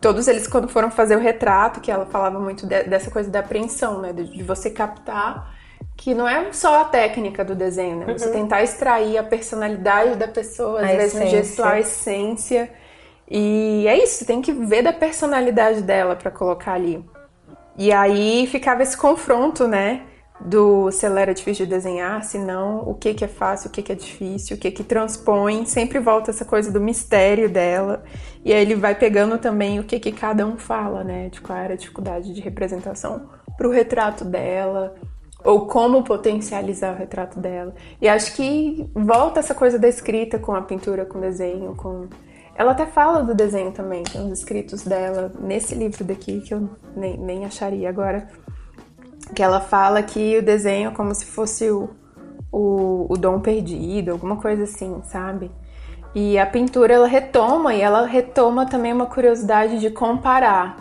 [0.00, 3.38] Todos eles quando foram fazer o retrato, que ela falava muito de, dessa coisa da
[3.38, 4.12] apreensão, né?
[4.12, 5.54] De, de, você captar
[5.96, 8.18] que não é só a técnica do desenho, né?
[8.18, 8.32] Você uhum.
[8.32, 11.44] tentar extrair a personalidade da pessoa, às a vezes essência.
[11.44, 12.70] gestual, a essência
[13.28, 17.04] e é isso, tem que ver da personalidade dela para colocar ali.
[17.76, 20.02] E aí ficava esse confronto, né?
[20.40, 23.72] Do se ela era difícil de desenhar, se não, o que que é fácil, o
[23.72, 28.04] que que é difícil, o que que transpõe, sempre volta essa coisa do mistério dela.
[28.44, 31.28] E aí ele vai pegando também o que que cada um fala, né?
[31.28, 34.94] De qual era a dificuldade de representação pro retrato dela,
[35.42, 37.74] ou como potencializar o retrato dela.
[38.00, 42.08] E acho que volta essa coisa da escrita com a pintura, com o desenho, com
[42.56, 46.68] ela até fala do desenho também, tem uns escritos dela nesse livro daqui que eu
[46.96, 48.28] nem, nem acharia agora.
[49.34, 51.90] que ela fala que o desenho é como se fosse o,
[52.50, 55.50] o, o dom perdido, alguma coisa assim, sabe?
[56.14, 60.78] E a pintura ela retoma e ela retoma também uma curiosidade de comparar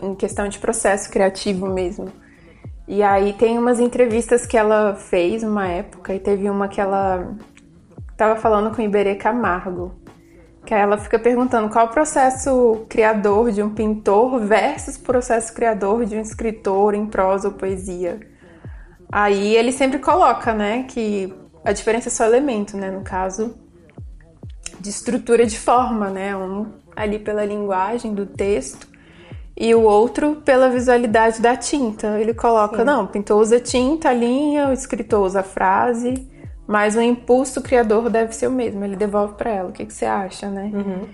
[0.00, 2.12] em questão de processo criativo mesmo.
[2.86, 7.34] E aí tem umas entrevistas que ela fez uma época e teve uma que ela
[8.16, 9.94] tava falando com Iberê Camargo,
[10.68, 16.14] que ela fica perguntando qual o processo criador de um pintor versus processo criador de
[16.14, 18.20] um escritor em prosa ou poesia.
[19.10, 21.32] Aí ele sempre coloca, né, que
[21.64, 23.56] a diferença é só elemento, né, no caso
[24.78, 28.86] de estrutura de forma, né, um ali pela linguagem do texto
[29.56, 32.20] e o outro pela visualidade da tinta.
[32.20, 32.84] Ele coloca, Sim.
[32.84, 36.28] não, o pintor usa tinta, a linha, o escritor usa a frase,
[36.68, 39.70] mas o impulso criador deve ser o mesmo, ele devolve para ela.
[39.70, 40.70] O que, que, você acha, né?
[40.74, 41.08] Uhum.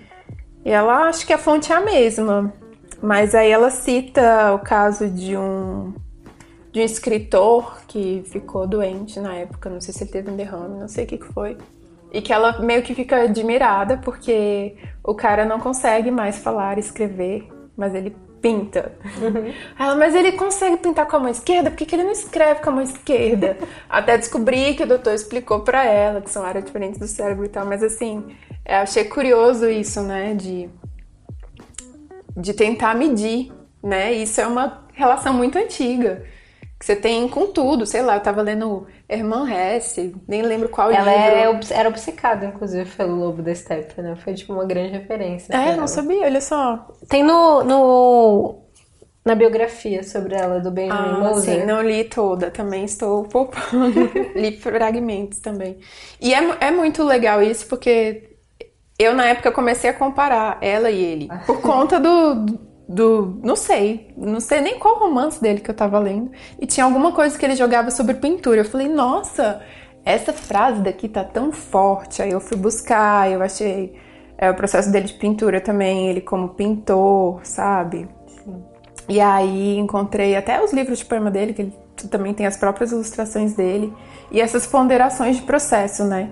[0.65, 2.53] E ela acha que a fonte é a mesma,
[3.01, 5.95] mas aí ela cita o caso de um
[6.73, 10.81] de um escritor que ficou doente na época, não sei se ele teve um derrame,
[10.81, 11.57] não sei o que, que foi.
[12.13, 17.47] E que ela meio que fica admirada porque o cara não consegue mais falar, escrever,
[17.77, 18.93] mas ele pinta.
[19.23, 19.55] Uhum.
[19.79, 21.71] Ela, mas ele consegue pintar com a mão esquerda?
[21.71, 23.57] Por que, que ele não escreve com a mão esquerda?
[23.89, 27.49] Até descobri que o doutor explicou para ela que são áreas diferentes do cérebro e
[27.49, 28.23] tal, mas assim,
[28.67, 30.69] eu achei curioso isso, né, de,
[32.37, 33.51] de tentar medir,
[33.83, 34.13] né?
[34.13, 36.23] Isso é uma relação muito antiga
[36.85, 40.91] que você tem com tudo, sei lá, eu tava lendo Herman Hesse, nem lembro qual
[40.91, 41.19] ela livro.
[41.19, 44.15] Ela é, era obcecada, inclusive, pelo Lobo da Steppe, né?
[44.17, 45.55] Foi, tipo, uma grande referência.
[45.55, 45.87] É, não ela.
[45.87, 46.87] sabia, olha só.
[47.09, 48.65] Tem no, no...
[49.25, 51.61] Na biografia sobre ela, do Benjamin ah, Moser.
[51.61, 54.11] Sim, não li toda, também estou poupando.
[54.37, 55.79] li fragmentos também.
[56.21, 58.37] E é, é muito legal isso, porque
[58.99, 61.29] eu, na época, comecei a comparar ela e ele.
[61.47, 63.39] Por conta do do.
[63.43, 64.13] Não sei.
[64.17, 66.31] Não sei nem qual romance dele que eu tava lendo.
[66.61, 68.61] E tinha alguma coisa que ele jogava sobre pintura.
[68.61, 69.63] Eu falei, nossa,
[70.05, 72.23] essa frase daqui tá tão forte.
[72.23, 73.95] Aí eu fui buscar, eu achei.
[74.37, 78.09] É o processo dele de pintura também, ele como pintor, sabe?
[78.27, 78.63] Sim.
[79.09, 81.73] E aí encontrei até os livros de poema dele, que ele
[82.11, 83.93] também tem as próprias ilustrações dele.
[84.33, 86.31] E essas ponderações de processo, né?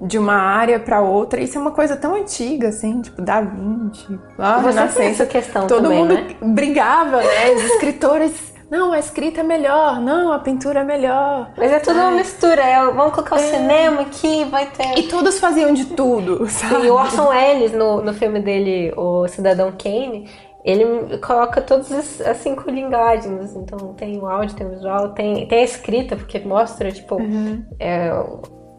[0.00, 1.40] De uma área para outra.
[1.40, 5.26] Isso é uma coisa tão antiga, assim, tipo, da Vinci, lá Você Renascença.
[5.26, 6.36] questão Todo também, mundo né?
[6.40, 7.50] brigava, né?
[7.54, 8.52] Os escritores.
[8.70, 11.50] Não, a escrita é melhor, não, a pintura é melhor.
[11.58, 13.44] Mas é tudo uma mistura, é, vamos colocar é.
[13.44, 14.98] o cinema aqui, vai ter.
[14.98, 16.86] E todos faziam de tudo, sabe?
[16.86, 20.26] E o Orson Welles, no, no filme dele, O Cidadão Kane,
[20.64, 23.54] ele coloca todas as, cinco linguagens.
[23.54, 27.64] Então tem o áudio, tem o visual, tem, tem a escrita, porque mostra, tipo, uhum.
[27.78, 28.10] é,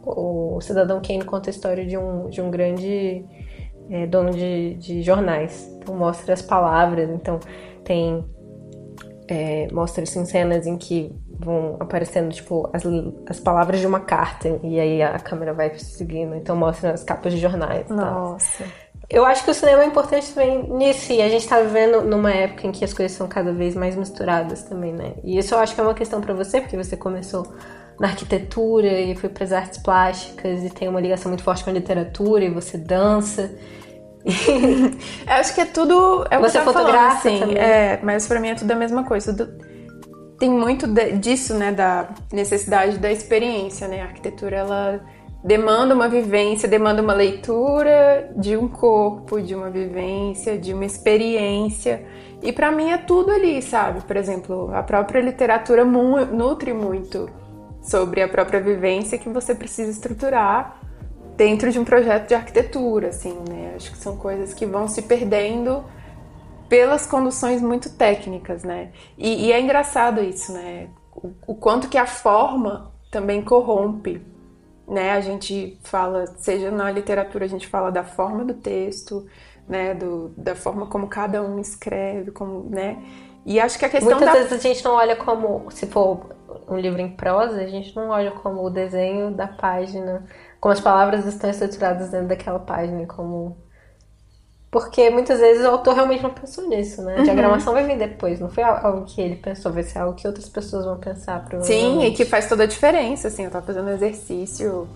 [0.06, 3.26] o Cidadão Kane conta a história de um, de um grande
[3.90, 5.70] é, dono de, de jornais.
[5.78, 7.40] Então mostra as palavras, então
[7.84, 8.24] tem
[9.28, 12.84] é, mostra assim, cenas em que vão aparecendo tipo as,
[13.28, 17.34] as palavras de uma carta e aí a câmera vai seguindo, então mostra as capas
[17.34, 17.88] de jornais.
[17.90, 18.64] Nossa.
[19.10, 22.32] Eu acho que o cinema é importante também nisso, e a gente tá vivendo numa
[22.32, 25.14] época em que as coisas são cada vez mais misturadas também, né?
[25.24, 27.46] E isso eu acho que é uma questão para você, porque você começou
[28.04, 31.70] na arquitetura e fui para as artes plásticas e tem uma ligação muito forte com
[31.70, 33.50] a literatura e você dança.
[34.26, 36.28] Eu acho que é tudo.
[36.30, 37.58] É você fotografa assim, também.
[37.58, 39.34] É, mas para mim é tudo a mesma coisa.
[40.38, 44.02] Tem muito de, disso, né, da necessidade da experiência, né?
[44.02, 45.00] A arquitetura ela
[45.42, 52.06] demanda uma vivência, demanda uma leitura de um corpo, de uma vivência, de uma experiência.
[52.42, 54.02] E para mim é tudo ali, sabe?
[54.02, 57.43] Por exemplo, a própria literatura nutre muito
[57.84, 60.80] sobre a própria vivência que você precisa estruturar
[61.36, 63.74] dentro de um projeto de arquitetura, assim, né?
[63.76, 65.84] Acho que são coisas que vão se perdendo
[66.70, 68.92] pelas conduções muito técnicas, né?
[69.18, 70.88] E, e é engraçado isso, né?
[71.14, 74.22] O, o, quanto que a forma também corrompe,
[74.88, 75.12] né?
[75.12, 79.26] A gente fala, seja na literatura, a gente fala da forma do texto,
[79.68, 79.94] né?
[79.94, 83.04] Do, da forma como cada um escreve, como, né?
[83.46, 84.40] E acho que a questão Muitas da...
[84.40, 86.34] vezes a gente não olha como, se for
[86.68, 90.26] um livro em prosa, a gente não olha como o desenho da página,
[90.60, 93.58] como as palavras estão estruturadas dentro daquela página, como.
[94.72, 97.16] Porque muitas vezes o autor realmente não pensou nisso, né?
[97.16, 97.24] A uhum.
[97.24, 100.50] diagramação vai vir depois, não foi algo que ele pensou, vai ser algo que outras
[100.50, 101.46] pessoas vão pensar.
[101.62, 103.44] Sim, e que faz toda a diferença, assim.
[103.44, 104.88] Eu tava fazendo exercício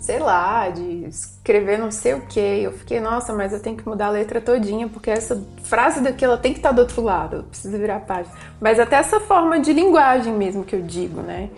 [0.00, 2.40] sei lá, de escrever não sei o que.
[2.40, 6.24] Eu fiquei, nossa, mas eu tenho que mudar a letra todinha, porque essa frase daqui
[6.24, 8.34] ela tem que estar do outro lado, precisa virar a página.
[8.60, 11.50] Mas até essa forma de linguagem mesmo que eu digo, né?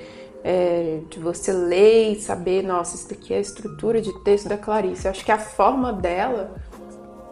[0.44, 4.57] É, de você ler e saber, nossa, isso daqui é a estrutura de texto da
[4.57, 5.07] Clarice.
[5.07, 6.55] Eu acho que a forma dela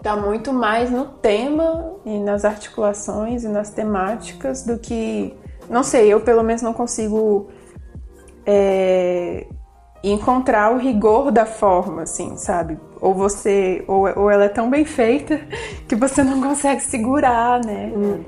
[0.02, 5.34] tá muito mais no tema e nas articulações e nas temáticas do que
[5.68, 7.48] não sei, eu pelo menos não consigo
[8.44, 9.46] é,
[10.02, 12.78] encontrar o rigor da forma, assim, sabe?
[13.00, 15.40] Ou você, ou, ou ela é tão bem feita
[15.88, 17.92] que você não consegue segurar, né?
[17.94, 18.24] Hum.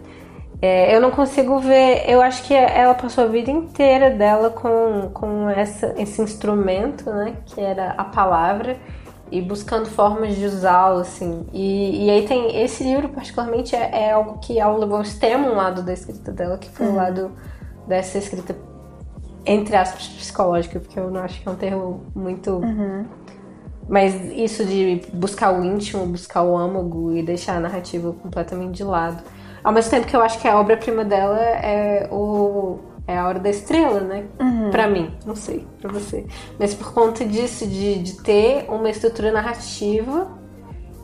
[0.60, 2.04] É, eu não consigo ver.
[2.08, 7.36] Eu acho que ela passou a vida inteira dela com, com essa, esse instrumento, né?
[7.46, 8.76] Que era a palavra
[9.30, 11.46] e buscando formas de usá-lo, assim.
[11.52, 15.48] E, e aí tem esse livro, particularmente, é, é, algo que ela levou ao extremo
[15.48, 16.92] um lado da escrita dela, que foi uhum.
[16.92, 17.32] o lado
[17.86, 18.56] dessa escrita,
[19.48, 22.50] entre aspas, psicológica, porque eu não acho que é um termo muito.
[22.56, 23.06] Uhum.
[23.88, 28.84] Mas isso de buscar o íntimo, buscar o âmago e deixar a narrativa completamente de
[28.84, 29.22] lado.
[29.64, 33.38] Ao mesmo tempo que eu acho que a obra-prima dela é o é a hora
[33.38, 34.26] da estrela, né?
[34.38, 34.70] Uhum.
[34.70, 36.26] Para mim, não sei, para você.
[36.58, 40.28] Mas por conta disso, de, de ter uma estrutura narrativa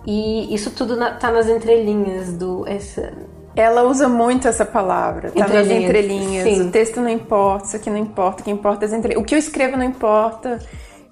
[0.07, 2.69] e isso tudo na, tá nas entrelinhas do.
[2.69, 3.15] Essa...
[3.57, 5.69] Ela usa muito essa palavra, tá entrelinhas.
[5.69, 6.45] nas entrelinhas.
[6.45, 6.69] Sim.
[6.69, 9.23] O texto não importa, isso aqui não importa, o que importa é as entrelinhas.
[9.23, 10.59] O que eu escrevo não importa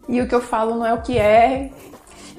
[0.09, 1.71] e o que eu falo não é o que é.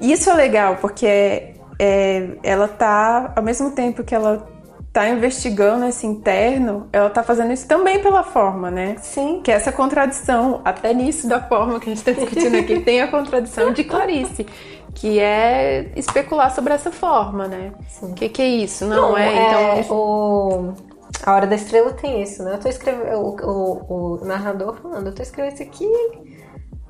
[0.00, 4.46] E isso é legal, porque é, é, ela tá, ao mesmo tempo que ela
[4.94, 8.94] tá investigando esse interno, ela tá fazendo isso também pela forma, né?
[9.02, 9.40] Sim.
[9.42, 13.00] Que é essa contradição, até nisso da forma que a gente tá discutindo aqui, tem
[13.00, 14.46] a contradição de Clarice,
[14.94, 17.72] que é especular sobre essa forma, né?
[18.00, 18.86] O que, que é isso?
[18.86, 19.96] Não, Não é, é, então.
[19.96, 20.74] O...
[21.22, 22.54] A Hora da Estrela tem isso, né?
[22.54, 23.16] Eu tô escrevendo.
[23.16, 25.88] O, o, o narrador falando, eu tô escrevendo isso aqui,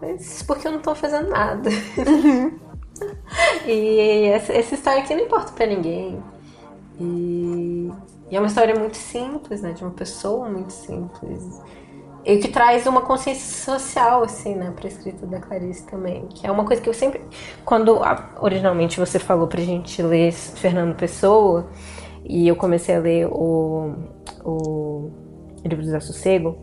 [0.01, 1.69] mas porque eu não tô fazendo nada.
[1.99, 2.59] Uhum.
[3.67, 6.23] e essa, essa história aqui não importa pra ninguém.
[7.01, 7.91] E,
[8.31, 9.73] e, é uma história muito simples, né?
[9.73, 11.61] De uma pessoa muito simples.
[12.25, 14.73] E que traz uma consciência social, assim, né?
[14.75, 16.27] Pra escrita da Clarice também.
[16.29, 17.21] Que é uma coisa que eu sempre...
[17.65, 18.01] Quando
[18.41, 21.69] originalmente você falou pra gente ler Fernando Pessoa,
[22.25, 23.95] e eu comecei a ler o,
[24.43, 25.11] o
[25.63, 26.57] livro do Desassossego,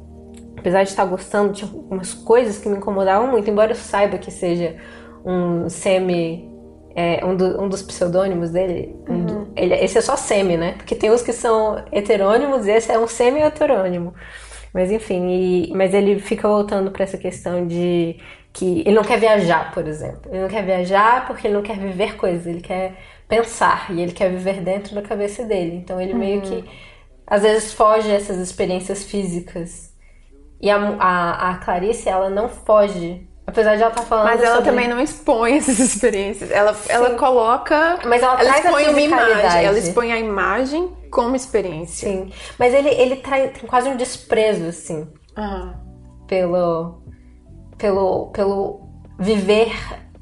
[0.58, 4.32] apesar de estar gostando, tinha algumas coisas que me incomodavam muito, embora eu saiba que
[4.32, 4.76] seja
[5.24, 6.50] um semi
[6.96, 9.48] é, um, do, um, dos pseudônimos dele, um do, uhum.
[9.56, 10.74] ele, esse é só semi, né?
[10.74, 14.14] Porque tem uns que são heterônimos e esse é um semi-heterônimo.
[14.74, 18.18] Mas enfim, e, mas ele fica voltando para essa questão de
[18.54, 20.32] que ele não quer viajar, por exemplo.
[20.32, 22.96] Ele não quer viajar porque ele não quer viver coisas, ele quer
[23.28, 25.76] pensar e ele quer viver dentro da cabeça dele.
[25.76, 26.20] Então ele uhum.
[26.20, 26.64] meio que
[27.26, 29.92] às vezes foge dessas experiências físicas.
[30.60, 34.26] E a, a, a Clarice, ela não foge Apesar de ela estar tá falando.
[34.26, 34.70] Mas ela sobre...
[34.70, 36.52] também não expõe essas experiências.
[36.52, 38.00] Ela, ela coloca.
[38.06, 39.66] Mas ela, ela expõe uma imagem.
[39.66, 42.10] Ela expõe a imagem como experiência.
[42.10, 42.32] Sim.
[42.58, 45.08] Mas ele, ele traz, tem quase um desprezo, assim.
[45.38, 45.74] Uhum.
[46.28, 47.04] Pelo.
[47.78, 48.28] Pelo.
[48.32, 49.72] Pelo viver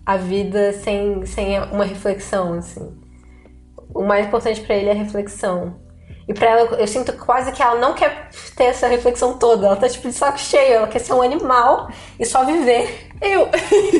[0.05, 2.97] a vida sem, sem uma reflexão, assim.
[3.93, 5.75] O mais importante para ele é a reflexão.
[6.29, 9.65] E pra ela, eu sinto quase que ela não quer ter essa reflexão toda.
[9.65, 10.73] Ela tá tipo de saco cheio.
[10.73, 11.89] Ela quer ser um animal
[12.19, 13.07] e só viver.
[13.19, 13.49] Eu.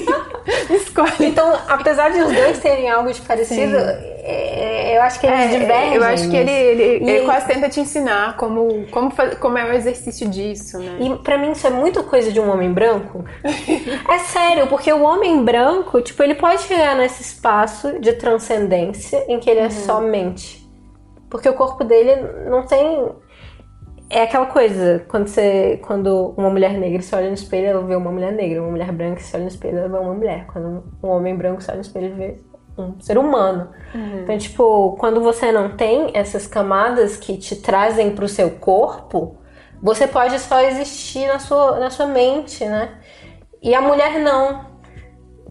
[0.70, 1.26] Escolhe.
[1.26, 5.48] Então, apesar de os dois terem algo de parecido, é, eu acho que eles é,
[5.48, 5.96] divergem.
[5.96, 7.10] Eu acho que ele, ele, e...
[7.10, 10.98] ele quase tenta te ensinar como, como, como é o exercício disso, né?
[11.00, 13.26] E pra mim isso é muito coisa de um homem branco.
[13.44, 19.39] é sério, porque o homem branco, tipo, ele pode chegar nesse espaço de transcendência em
[19.39, 19.72] que ele é uhum.
[19.72, 20.69] só mente.
[21.30, 22.15] Porque o corpo dele
[22.50, 23.10] não tem.
[24.10, 25.80] É aquela coisa, quando você.
[25.84, 28.62] Quando uma mulher negra se olha no espelho, ela vê uma mulher negra.
[28.62, 30.48] Uma mulher branca se olha no espelho, ela vê uma mulher.
[30.48, 32.38] Quando um homem branco se olha no espelho, ele vê
[32.78, 33.70] um ser humano.
[33.94, 34.22] Uhum.
[34.22, 39.38] Então, tipo, quando você não tem essas camadas que te trazem pro seu corpo,
[39.82, 42.98] você pode só existir na sua, na sua mente, né?
[43.62, 44.69] E a mulher não.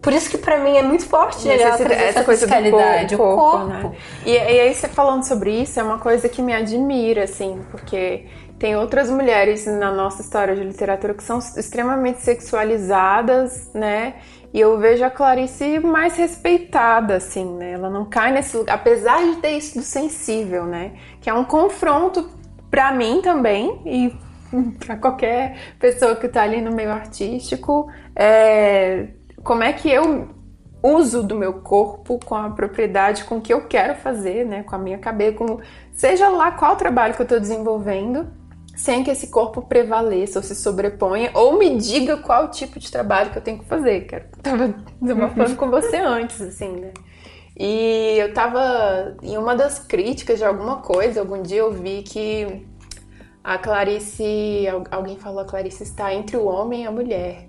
[0.01, 3.35] Por isso que para mim é muito forte essa, essa, essa coisa do corpo, o
[3.35, 3.65] corpo.
[3.65, 3.91] Né?
[4.25, 8.25] E, e aí você falando sobre isso é uma coisa que me admira, assim, porque
[8.57, 14.15] tem outras mulheres na nossa história de literatura que são extremamente sexualizadas, né?
[14.53, 17.73] E eu vejo a Clarice mais respeitada, assim, né?
[17.73, 20.93] Ela não cai nesse lugar, apesar de ter isso do sensível, né?
[21.21, 22.29] Que é um confronto
[22.69, 24.13] para mim também e
[24.85, 27.89] para qualquer pessoa que tá ali no meio artístico.
[28.15, 29.07] É
[29.43, 30.29] como é que eu
[30.81, 34.77] uso do meu corpo com a propriedade com que eu quero fazer, né, com a
[34.77, 35.59] minha cabeça, com
[35.91, 38.27] seja lá qual trabalho que eu estou desenvolvendo,
[38.75, 43.29] sem que esse corpo prevaleça ou se sobreponha ou me diga qual tipo de trabalho
[43.29, 44.05] que eu tenho que fazer.
[44.05, 46.93] Que eu tava desabafando com você antes, assim, né?
[47.57, 52.65] E eu tava em uma das críticas de alguma coisa, algum dia eu vi que
[53.43, 57.48] a Clarice, alguém falou a Clarice está entre o homem e a mulher.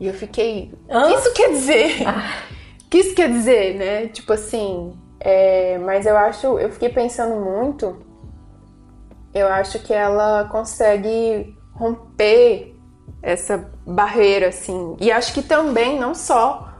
[0.00, 0.72] E eu fiquei.
[0.88, 1.90] O que isso quer dizer?
[2.08, 2.50] Ah.
[2.86, 4.08] O que isso quer dizer, né?
[4.08, 4.98] Tipo assim.
[5.20, 6.58] É, mas eu acho.
[6.58, 8.10] Eu fiquei pensando muito
[9.34, 12.76] eu acho que ela consegue romper
[13.22, 14.96] essa barreira, assim.
[15.00, 16.72] E acho que também, não só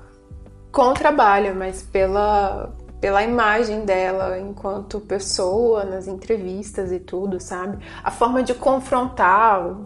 [0.72, 7.78] com o trabalho, mas pela, pela imagem dela enquanto pessoa, nas entrevistas e tudo, sabe?
[8.02, 9.76] A forma de confrontar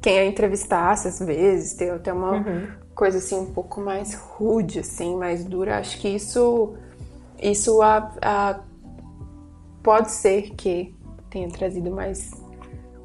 [0.00, 2.68] quem a entrevistasse, às vezes, ter até uma uhum.
[2.94, 5.78] coisa assim um pouco mais rude, assim, mais dura.
[5.78, 6.74] Acho que isso,
[7.40, 8.60] isso a, a,
[9.82, 10.94] pode ser que
[11.30, 12.30] tenha trazido mais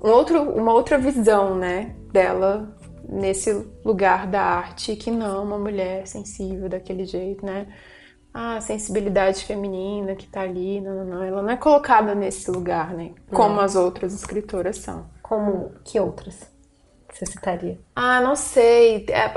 [0.04, 2.76] um outro, uma outra visão, né, dela
[3.08, 7.68] nesse lugar da arte que não uma mulher sensível daquele jeito, né?
[8.34, 11.24] Ah, a sensibilidade feminina que tá ali, não, não, não.
[11.24, 13.12] Ela não é colocada nesse lugar, né?
[13.32, 13.62] Como não.
[13.62, 15.06] as outras escritoras são.
[15.22, 16.53] Como que outras?
[17.14, 17.80] Você citaria?
[17.96, 19.06] Ah, não sei.
[19.10, 19.32] É,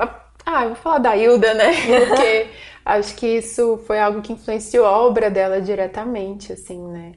[0.47, 1.72] ah, eu vou falar da Hilda, né?
[2.09, 2.49] Porque
[2.85, 7.12] acho que isso foi algo que influenciou a obra dela diretamente, assim, né?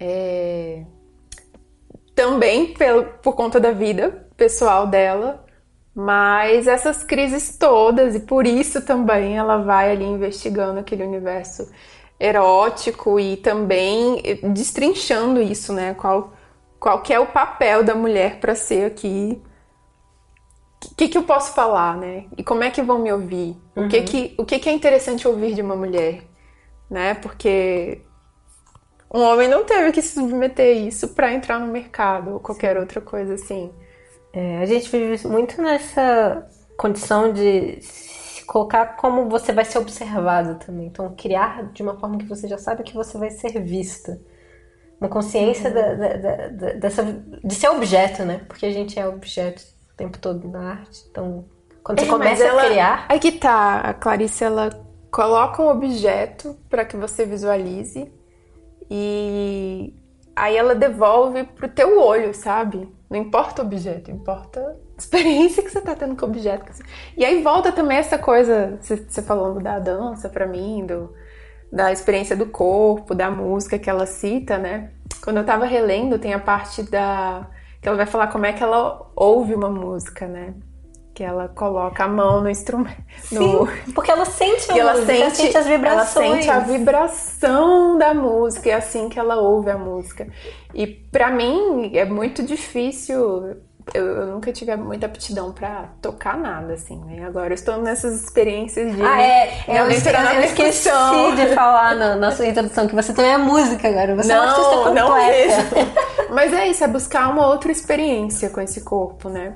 [0.00, 0.82] É...
[2.14, 5.44] Também pelo, por conta da vida pessoal dela,
[5.94, 11.70] mas essas crises todas, e por isso também ela vai ali investigando aquele universo
[12.18, 14.22] erótico e também
[14.52, 15.94] destrinchando isso, né?
[15.94, 16.32] Qual,
[16.80, 19.42] qual que é o papel da mulher para ser aqui
[20.90, 22.24] o que, que eu posso falar, né?
[22.36, 23.56] E como é que vão me ouvir?
[23.76, 23.86] Uhum.
[23.86, 24.04] O, que, uhum.
[24.04, 26.22] que, o que, que é interessante ouvir de uma mulher,
[26.90, 27.14] né?
[27.14, 28.02] Porque
[29.12, 32.74] um homem não teve que se submeter a isso para entrar no mercado ou qualquer
[32.74, 32.80] Sim.
[32.80, 33.72] outra coisa assim.
[34.32, 40.58] É, a gente vive muito nessa condição de se colocar como você vai ser observado
[40.64, 40.86] também.
[40.86, 44.20] Então, criar de uma forma que você já sabe que você vai ser vista.
[44.98, 45.74] Uma consciência uhum.
[45.74, 47.04] da, da, da, dessa,
[47.44, 48.40] de ser objeto, né?
[48.48, 51.06] Porque a gente é objeto o tempo todo na arte.
[51.10, 51.44] Então,
[51.82, 53.06] quando é, você começa ela, a criar.
[53.08, 54.70] Aí que tá, a Clarice ela
[55.10, 58.10] coloca um objeto para que você visualize
[58.90, 59.94] e
[60.34, 62.88] aí ela devolve pro teu olho, sabe?
[63.08, 66.72] Não importa o objeto, importa a experiência que você tá tendo com o objeto.
[67.16, 71.12] E aí volta também essa coisa, você falando da dança para mim, do,
[71.70, 74.90] da experiência do corpo, da música que ela cita, né?
[75.22, 77.46] Quando eu tava relendo, tem a parte da.
[77.82, 80.54] Que ela vai falar como é que ela ouve uma música, né?
[81.14, 83.02] que ela coloca a mão no instrumento.
[83.30, 83.68] No...
[83.94, 86.26] porque ela sente a ela música, sente, sente as vibrações.
[86.26, 90.26] Ela sente a vibração da música, é assim que ela ouve a música.
[90.74, 93.56] E para mim é muito difícil.
[93.92, 97.24] Eu, eu, nunca tive muita aptidão para tocar nada, assim, né?
[97.26, 99.02] Agora eu estou nessas experiências de.
[99.02, 99.64] Ah, é.
[99.66, 100.88] Eu, eu, eu esqueci
[101.36, 104.14] de falar na, na, sua introdução que você também é música agora.
[104.16, 104.94] Você não, é artista completa.
[104.94, 105.64] Não mesmo.
[106.30, 109.54] Mas é isso, é buscar uma outra experiência com esse corpo, né?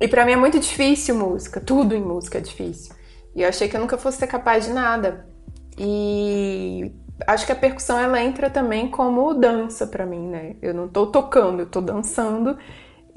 [0.00, 2.94] E para mim é muito difícil música, tudo em música é difícil.
[3.34, 5.26] E eu achei que eu nunca fosse ser capaz de nada.
[5.76, 6.92] E
[7.26, 10.56] acho que a percussão ela entra também como dança para mim, né?
[10.62, 12.56] Eu não tô tocando, eu tô dançando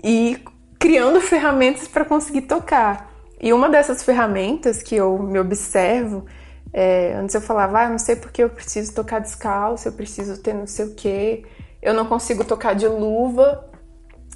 [0.03, 0.39] e
[0.79, 3.11] criando ferramentas para conseguir tocar.
[3.39, 6.25] E uma dessas ferramentas que eu me observo,
[6.73, 10.53] é, antes eu falava, ah, não sei porque eu preciso tocar descalço, eu preciso ter
[10.53, 11.45] não sei o quê,
[11.81, 13.66] eu não consigo tocar de luva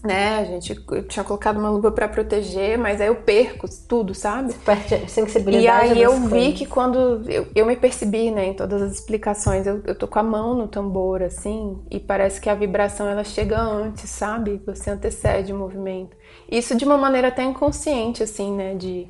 [0.03, 0.39] né?
[0.39, 4.53] A gente eu tinha colocado uma luva para proteger, mas aí eu perco tudo, sabe?
[4.65, 5.87] Perde sensibilidade.
[5.87, 9.67] E aí eu vi que quando eu, eu me percebi, né, em todas as explicações,
[9.67, 13.23] eu, eu tô com a mão no tambor, assim, e parece que a vibração ela
[13.23, 14.61] chega antes, sabe?
[14.65, 16.17] Você antecede o movimento.
[16.49, 18.73] Isso de uma maneira até inconsciente, assim, né?
[18.73, 19.07] De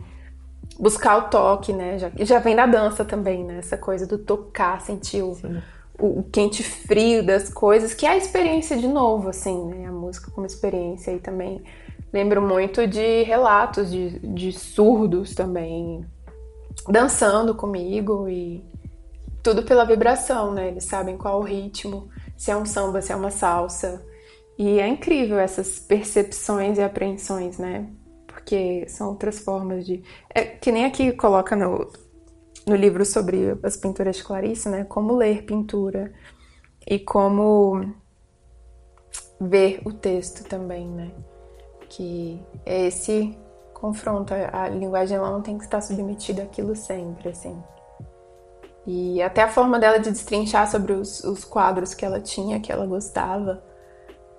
[0.77, 1.97] buscar o toque, né?
[1.99, 3.59] Já, já vem da dança também, né?
[3.59, 5.35] Essa coisa do tocar, sentir o.
[5.35, 5.61] Sim
[6.01, 9.85] o quente frio das coisas, que é a experiência de novo, assim, né?
[9.85, 11.61] A música como experiência e também
[12.11, 16.05] lembro muito de relatos de, de surdos também
[16.87, 18.63] dançando comigo e
[19.43, 20.69] tudo pela vibração, né?
[20.69, 24.05] Eles sabem qual o ritmo, se é um samba, se é uma salsa.
[24.57, 27.87] E é incrível essas percepções e apreensões, né?
[28.27, 30.03] Porque são outras formas de.
[30.33, 31.91] É que nem aqui coloca no,
[32.65, 34.83] no livro sobre as pinturas de Clarice, né?
[34.83, 36.11] Como ler pintura
[36.87, 37.93] e como
[39.39, 41.11] ver o texto também, né?
[41.89, 43.37] Que é esse
[43.73, 44.33] confronto.
[44.51, 47.61] A linguagem ela não tem que estar submetida àquilo sempre, assim.
[48.85, 52.71] E até a forma dela de destrinchar sobre os, os quadros que ela tinha, que
[52.71, 53.63] ela gostava.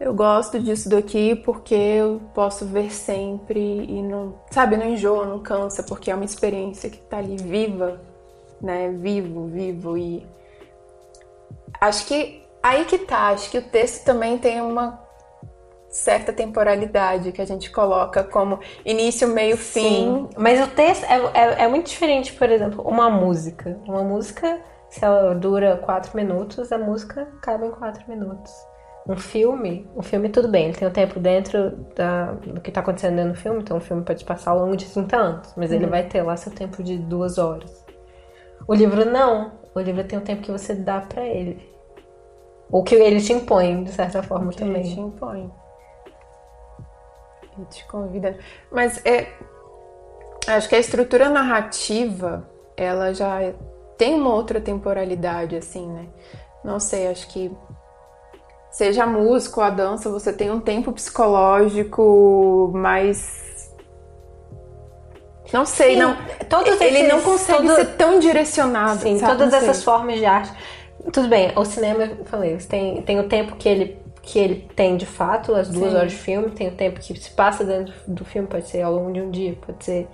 [0.01, 5.39] Eu gosto disso daqui porque eu posso ver sempre e não, sabe, não enjoa, não
[5.39, 8.01] cansa, porque é uma experiência que tá ali viva
[8.63, 8.91] né?
[8.91, 10.27] Vivo, vivo e
[11.81, 15.03] acho que aí que tá, acho que o texto também tem uma
[15.93, 19.83] certa temporalidade que a gente coloca como início, meio, fim.
[19.83, 23.79] Sim, mas o texto é, é, é, muito diferente, por exemplo, uma música.
[23.87, 28.51] Uma música, se ela dura quatro minutos, a música cabe em quatro minutos.
[29.07, 32.81] um filme, um filme tudo bem, ele tem o tempo dentro da, do que tá
[32.81, 35.77] acontecendo do filme, então o filme pode passar ao longo de 30 anos, mas uhum.
[35.77, 37.82] ele vai ter lá seu tempo de duas horas.
[38.67, 41.71] O livro não, o livro tem o tempo que você dá para ele.
[42.71, 44.83] Ou que ele te impõe, de certa forma, que também.
[44.83, 45.53] Ele te impõe.
[47.57, 48.39] Ele te convida.
[48.71, 49.29] Mas é.
[50.47, 53.53] Acho que a estrutura narrativa, ela já
[53.97, 56.09] tem uma outra temporalidade, assim, né?
[56.65, 57.55] Não sei, acho que
[58.71, 63.52] seja a música ou a dança, você tem um tempo psicológico mais.
[65.53, 66.17] Não sei, Sim, não.
[66.49, 67.77] Todos ele esses, não consegue todo...
[67.77, 69.01] ser tão direcionado.
[69.01, 69.33] Sim, sabe?
[69.33, 70.53] todas essas formas de arte.
[71.13, 74.97] Tudo bem, o cinema, eu falei, tem, tem o tempo que ele, que ele tem
[74.97, 75.97] de fato, as duas Sim.
[75.97, 78.93] horas de filme, tem o tempo que se passa dentro do filme, pode ser ao
[78.93, 80.09] longo de um dia, pode ser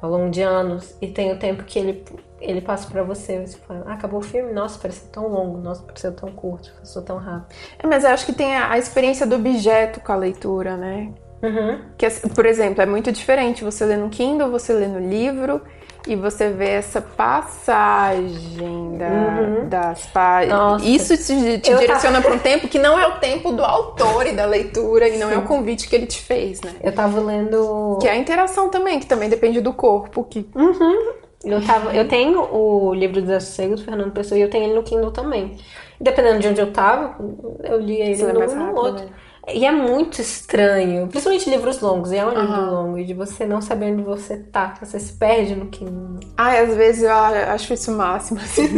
[0.00, 2.04] ao longo de anos, e tem o tempo que ele
[2.42, 5.82] ele passa para você, você fala, ah, acabou o filme, nossa, pareceu tão longo, nossa,
[5.82, 7.54] pareceu tão curto, passou tão rápido.
[7.78, 11.12] É, mas eu acho que tem a, a, experiência do objeto com a leitura, né?
[11.42, 11.80] Uhum.
[11.98, 15.60] Que, por exemplo, é muito diferente você ler no Kindle, você lê no livro
[16.06, 19.68] e você vê essa passagem da, uhum.
[19.68, 20.82] das páginas.
[20.84, 22.22] Isso te, te direciona tava...
[22.22, 25.28] para um tempo que não é o tempo do autor e da leitura e não
[25.28, 25.34] Sim.
[25.34, 26.72] é o convite que ele te fez, né?
[26.82, 27.98] Eu tava lendo.
[28.00, 30.24] Que é a interação também, que também depende do corpo.
[30.24, 30.48] Que...
[30.54, 31.12] Uhum.
[31.44, 34.74] Eu, tava, eu tenho o livro do Desassossego do Fernando Pessoa e eu tenho ele
[34.74, 35.56] no Kindle também.
[36.00, 37.16] Dependendo de onde eu tava,
[37.64, 39.04] eu li ele Você no, no outro.
[39.04, 39.12] Né?
[39.48, 42.70] E é muito estranho, principalmente livros longos, e é um livro uhum.
[42.70, 46.20] longo, e de você não saber onde você tá, você se perde no Kindle.
[46.36, 48.68] Ai, às vezes eu acho isso o máximo, assim.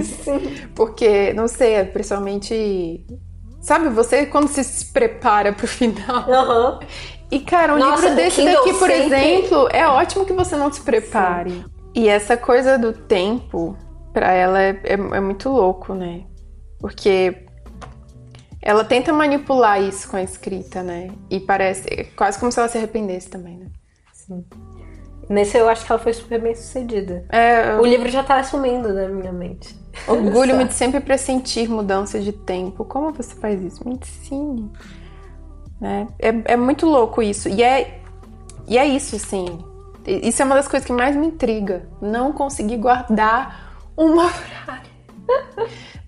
[0.74, 3.04] Porque, não sei, é principalmente.
[3.60, 6.28] Sabe, você quando você se prepara pro final.
[6.28, 6.78] Uhum.
[7.30, 8.94] E, cara, um Nossa, livro desse daqui, por sempre...
[8.94, 11.50] exemplo, é ótimo que você não se prepare.
[11.50, 11.64] Sim.
[11.94, 13.76] E essa coisa do tempo,
[14.12, 16.22] para ela é, é, é, muito louco, né?
[16.80, 17.43] Porque
[18.66, 21.10] ela tenta manipular isso com a escrita, né?
[21.30, 23.66] E parece é quase como se ela se arrependesse também, né?
[24.10, 24.42] Sim.
[25.28, 27.26] Nesse eu acho que ela foi super bem sucedida.
[27.28, 29.78] É, o livro já tá sumindo da minha mente.
[30.08, 32.86] Orgulho-me de sempre pressentir mudanças de tempo.
[32.86, 33.86] Como você faz isso?
[33.86, 34.72] Me ensine.
[35.78, 36.06] Né?
[36.18, 37.50] É, é muito louco isso.
[37.50, 38.00] E é,
[38.66, 39.62] e é isso, assim.
[40.06, 41.86] Isso é uma das coisas que mais me intriga.
[42.00, 44.90] Não conseguir guardar uma frase.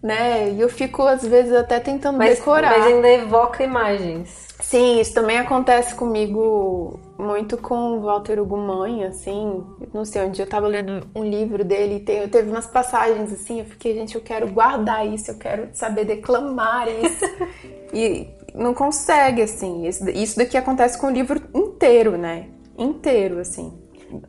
[0.03, 0.51] Né?
[0.51, 2.79] E eu fico, às vezes, até tentando mas, decorar.
[2.79, 4.47] Mas ainda evoca imagens.
[4.61, 9.65] Sim, isso também acontece comigo muito com o Walter Ugumãe, assim.
[9.93, 13.33] Não sei, um dia eu tava lendo um livro dele e tem, teve umas passagens
[13.33, 17.25] assim, eu fiquei, gente, eu quero guardar isso, eu quero saber declamar isso.
[17.93, 19.87] e não consegue, assim.
[19.87, 22.47] Isso daqui acontece com o livro inteiro, né?
[22.79, 23.73] Inteiro, assim.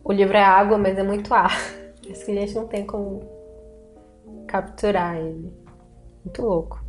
[0.04, 1.58] O livro é água, mas é muito ar.
[2.08, 3.37] Isso que a gente não tem como
[4.48, 5.54] capturar ele.
[6.26, 6.84] Muito louco.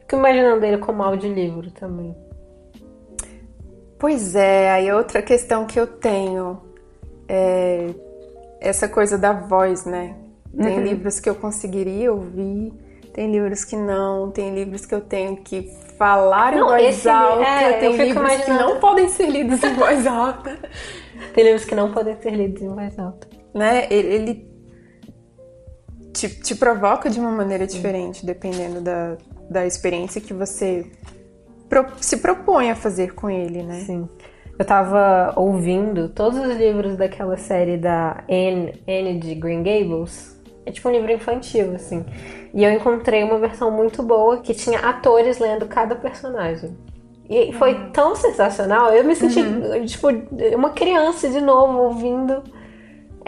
[0.00, 2.14] Fico imaginando ele como audiolivro também.
[3.98, 6.60] Pois é, aí outra questão que eu tenho
[7.28, 7.94] é
[8.60, 10.16] essa coisa da voz, né?
[10.56, 10.84] Tem uhum.
[10.84, 12.72] livros que eu conseguiria ouvir,
[13.12, 17.08] tem livros que não, tem livros que eu tenho que falar em não, voz esse,
[17.08, 18.44] alta, é, tem livros imaginando...
[18.44, 20.58] que não podem ser lidos em voz alta.
[21.34, 23.26] Tem livros que não podem ser lidos em voz alta.
[23.54, 23.86] Né?
[23.90, 24.45] Ele, ele
[26.16, 29.16] te, te, provoca de uma maneira diferente, dependendo da,
[29.50, 30.90] da experiência que você
[31.68, 33.80] pro, se propõe a fazer com ele, né?
[33.80, 34.08] Sim.
[34.58, 40.34] Eu tava ouvindo todos os livros daquela série da Anne, Anne de Green Gables.
[40.64, 42.04] É tipo um livro infantil, assim.
[42.54, 46.74] E eu encontrei uma versão muito boa que tinha atores lendo cada personagem.
[47.28, 47.90] E foi uhum.
[47.90, 49.84] tão sensacional, eu me senti uhum.
[49.84, 50.08] tipo
[50.54, 52.42] uma criança de novo ouvindo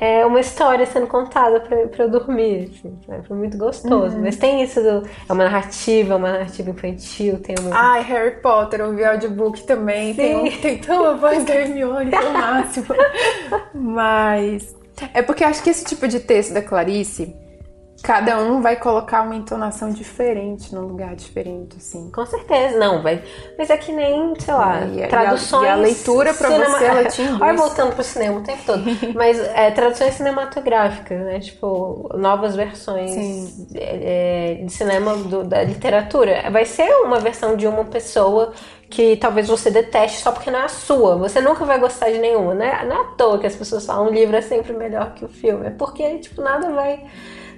[0.01, 2.71] é, uma história sendo contada pra, pra eu dormir.
[2.71, 2.97] Assim,
[3.27, 4.15] Foi muito gostoso.
[4.15, 4.23] Uhum.
[4.23, 5.05] Mas tem isso do.
[5.29, 7.77] É uma narrativa, uma narrativa infantil, tem uma.
[7.77, 10.15] Ai, Harry Potter, ouvi audiobook também.
[10.15, 12.87] Tem, tem tão a voz da Hermione, é o máximo.
[13.75, 14.77] Mas.
[15.13, 17.35] É porque acho que esse tipo de texto da Clarice
[18.03, 22.11] cada um vai colocar uma entonação diferente num lugar diferente, assim.
[22.11, 23.23] Com certeza, não, vai.
[23.59, 25.65] Mas é que nem, sei lá, e, traduções.
[25.65, 26.79] E a, e a leitura pra cinema...
[26.79, 28.85] você, ela te Olha, voltando pro cinema o tempo todo.
[29.15, 31.41] Mas é, traduções cinematográficas, né?
[31.41, 36.51] Tipo, novas versões é, de cinema do, da literatura.
[36.51, 38.53] Vai ser uma versão de uma pessoa
[38.89, 41.17] que talvez você deteste só porque não é a sua.
[41.17, 42.85] Você nunca vai gostar de nenhuma, né?
[42.85, 45.29] Não é à toa que as pessoas falam um livro é sempre melhor que o
[45.29, 45.67] filme.
[45.67, 47.05] É porque, tipo, nada vai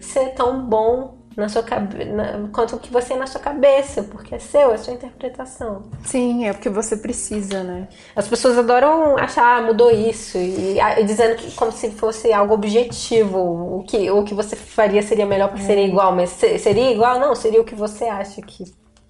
[0.00, 2.10] ser tão bom na sua cabeça
[2.52, 5.82] quanto o que você é na sua cabeça, porque é seu, é sua interpretação.
[6.04, 7.88] Sim, é porque você precisa, né?
[8.14, 12.54] As pessoas adoram achar, ah, mudou isso, e, e, dizendo que como se fosse algo
[12.54, 13.38] objetivo,
[13.78, 15.66] o que, o que você faria seria melhor porque é.
[15.66, 17.18] seria igual, mas seria igual?
[17.18, 18.64] Não, seria o que você acha que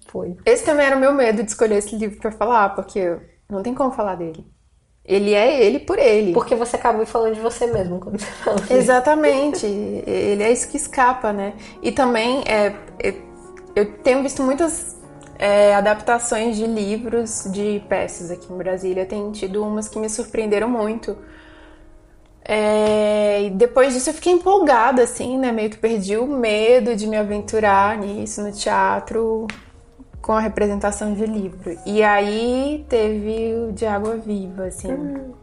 [0.07, 0.35] Foi.
[0.45, 3.17] Esse também era o meu medo de escolher esse livro pra falar, porque
[3.49, 4.45] não tem como falar dele.
[5.03, 6.31] Ele é ele por ele.
[6.31, 8.61] Porque você acabou falando de você mesmo quando você fala.
[8.69, 9.65] Exatamente.
[9.65, 11.53] ele é isso que escapa, né?
[11.81, 12.75] E também é,
[13.75, 14.95] eu tenho visto muitas
[15.39, 19.05] é, adaptações de livros de peças aqui em Brasília.
[19.05, 21.17] Tem tido umas que me surpreenderam muito.
[22.43, 25.51] É, e depois disso eu fiquei empolgada, assim, né?
[25.51, 29.47] Meio que perdi o medo de me aventurar nisso no teatro
[30.31, 31.77] com a representação de livro.
[31.85, 34.89] E aí teve o de Água Viva, assim.
[34.89, 35.33] Hum,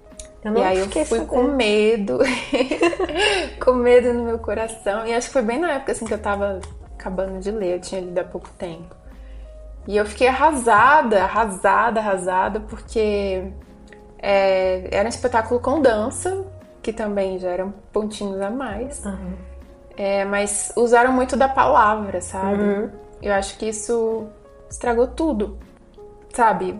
[0.56, 2.20] e aí eu fui com medo,
[3.62, 5.06] com medo no meu coração.
[5.06, 6.60] E acho que foi bem na época assim que eu tava
[6.98, 8.96] acabando de ler, eu tinha lido há pouco tempo.
[9.86, 13.44] E eu fiquei arrasada, arrasada, arrasada, porque
[14.18, 16.46] é, era um espetáculo com dança,
[16.80, 19.04] que também já eram pontinhos a mais.
[19.04, 19.34] Uhum.
[19.98, 22.62] É, mas usaram muito da palavra, sabe?
[22.62, 22.90] Uhum.
[23.20, 24.28] Eu acho que isso
[24.70, 25.58] estragou tudo,
[26.32, 26.78] sabe?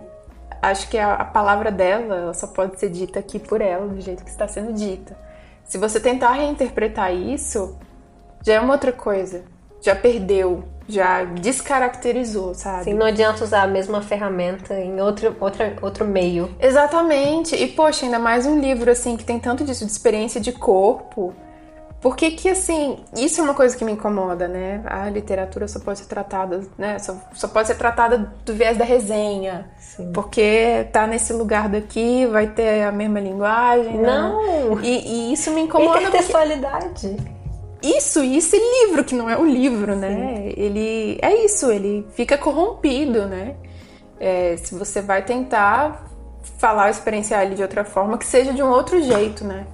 [0.60, 4.24] Acho que a, a palavra dela só pode ser dita aqui por ela, do jeito
[4.24, 5.16] que está sendo dita.
[5.64, 7.76] Se você tentar reinterpretar isso,
[8.42, 9.44] já é uma outra coisa.
[9.80, 12.84] Já perdeu, já descaracterizou, sabe?
[12.84, 16.50] Sim, não adianta usar a mesma ferramenta em outro, outra, outro meio.
[16.58, 17.54] Exatamente.
[17.54, 21.32] E, poxa, ainda mais um livro, assim, que tem tanto disso de experiência de corpo
[22.00, 24.82] por que assim, isso é uma coisa que me incomoda, né?
[24.86, 26.96] A literatura só pode ser tratada, né?
[27.00, 29.68] Só, só pode ser tratada do viés da resenha.
[29.80, 30.12] Sim.
[30.12, 34.06] Porque tá nesse lugar daqui, vai ter a mesma linguagem, né?
[34.06, 34.76] Não!
[34.76, 34.82] Né?
[34.84, 36.00] E, e, isso me incomoda.
[36.00, 37.08] Intertextualidade.
[37.08, 37.38] Porque...
[37.82, 40.52] Isso, e esse livro, que não é o livro, né?
[40.56, 43.56] Ele é isso, ele fica corrompido, né?
[44.20, 46.04] É, se você vai tentar
[46.58, 49.66] falar, experienciar ele de outra forma, que seja de um outro jeito, né?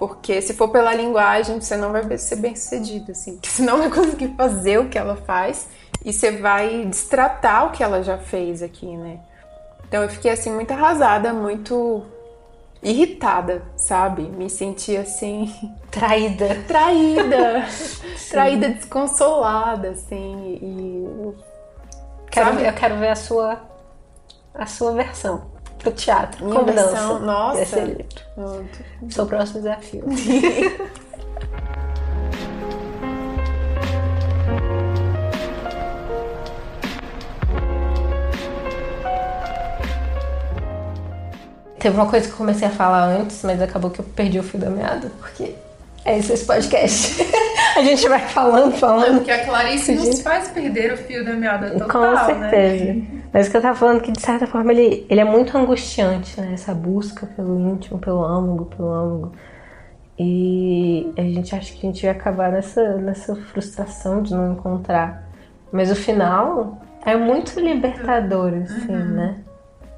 [0.00, 3.34] Porque se for pela linguagem, você não vai ser bem sucedido, assim.
[3.34, 5.68] Porque você não vai conseguir fazer o que ela faz
[6.02, 9.20] e você vai destratar o que ela já fez aqui, né?
[9.86, 12.02] Então eu fiquei assim muito arrasada, muito
[12.82, 14.22] irritada, sabe?
[14.22, 15.54] Me senti assim.
[15.92, 16.48] Traída.
[16.66, 17.66] Traída.
[18.30, 20.58] traída, desconsolada, assim.
[20.62, 21.34] E.
[22.30, 23.60] Quero, eu quero ver a sua.
[24.54, 25.49] a sua versão
[25.80, 26.44] pro teatro.
[26.44, 27.18] Minha com versão, dança.
[27.18, 27.62] Nossa.
[27.62, 28.06] Esse livro.
[29.10, 30.04] Seu próximo desafio.
[41.78, 44.42] Teve uma coisa que eu comecei a falar antes, mas acabou que eu perdi o
[44.42, 45.54] fio da meada, porque
[46.04, 47.22] é isso esse podcast.
[47.76, 49.14] a gente vai falando, falando.
[49.14, 52.50] É porque a Clarice nos faz perder o fio da meada total, Com né?
[52.50, 52.84] certeza.
[52.94, 53.06] Né?
[53.32, 56.40] Mas o que eu tava falando que, de certa forma, ele, ele é muito angustiante,
[56.40, 56.52] né?
[56.54, 59.32] Essa busca pelo íntimo, pelo âmago, pelo âmago.
[60.18, 65.28] E a gente acha que a gente vai acabar nessa, nessa frustração de não encontrar.
[65.72, 69.14] Mas o final é muito libertador, assim, uhum.
[69.14, 69.36] né?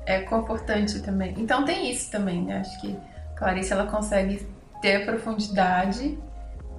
[0.04, 1.34] É confortante também.
[1.38, 2.58] Então tem isso também, né?
[2.58, 2.96] Acho que
[3.36, 4.46] Clarice ela consegue
[4.82, 6.18] ter profundidade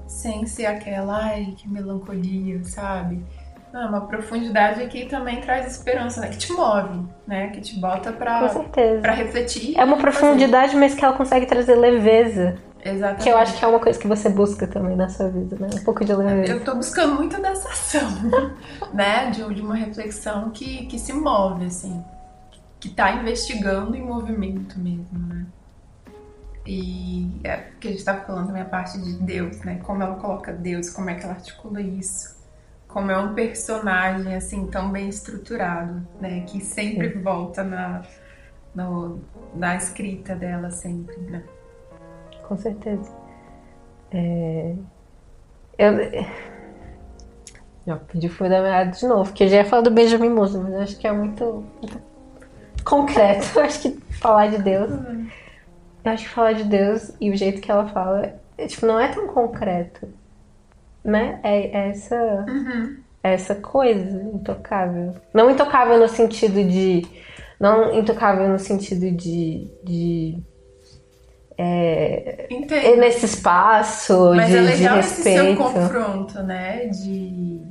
[0.05, 3.25] sem ser aquela, ai, que melancolia, sabe?
[3.71, 6.27] Não, uma profundidade que também traz esperança, né?
[6.27, 7.47] Que te move, né?
[7.47, 9.01] Que te bota pra, Com certeza.
[9.01, 9.79] pra refletir.
[9.79, 12.55] É uma profundidade, mas que ela consegue trazer leveza.
[12.85, 13.23] Exatamente.
[13.23, 15.69] Que eu acho que é uma coisa que você busca também na sua vida, né?
[15.73, 16.53] Um pouco de leveza.
[16.53, 18.09] Eu tô buscando muito dessa ação,
[18.93, 19.31] né?
[19.31, 22.03] De, de uma reflexão que, que se move, assim.
[22.79, 25.45] Que tá investigando em movimento mesmo, né?
[26.65, 29.79] E é porque a gente estava falando também a parte de Deus, né?
[29.83, 32.33] Como ela coloca Deus, como é que ela articula isso
[32.93, 36.41] como é um personagem assim tão bem estruturado, né?
[36.41, 37.21] Que sempre Sim.
[37.23, 38.03] volta na,
[38.75, 39.19] no,
[39.55, 41.43] na escrita dela sempre, né?
[42.47, 43.11] Com certeza.
[44.11, 44.75] É...
[45.75, 46.25] Eu
[47.87, 50.61] já pedi foi da minha de novo, porque eu já ia falar do Benjamin Mosley,
[50.61, 51.99] mas acho que é muito, muito
[52.85, 53.47] concreto.
[53.57, 54.91] Eu acho que falar de Deus.
[54.91, 55.27] Uhum.
[56.03, 58.99] Eu acho que falar de Deus e o jeito que ela fala, é, tipo, não
[58.99, 60.07] é tão concreto
[61.03, 61.39] né?
[61.43, 62.97] É, é essa, uhum.
[63.21, 65.15] É essa coisa intocável.
[65.33, 67.05] Não intocável no sentido de.
[67.59, 69.69] Não intocável no sentido de.
[69.83, 70.37] de
[71.55, 72.47] é,
[72.97, 75.39] nesse espaço Mas de, é legal de respeito.
[75.39, 76.87] esse seu confronto, né?
[76.87, 77.61] De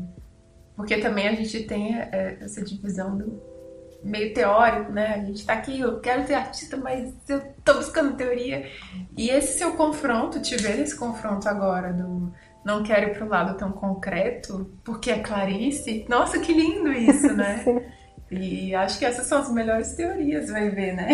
[0.76, 3.40] porque também a gente tem é, essa divisão do
[4.02, 5.14] meio teórico, né?
[5.14, 8.66] A gente tá aqui, eu quero ser artista, mas eu tô buscando teoria.
[9.16, 12.32] E esse seu confronto, te ver esse confronto agora do
[12.64, 16.06] não quero ir para o lado tão concreto, porque é Clarice.
[16.08, 17.64] Nossa, que lindo isso, né?
[18.30, 21.08] e acho que essas são as melhores teorias, vai ver, né?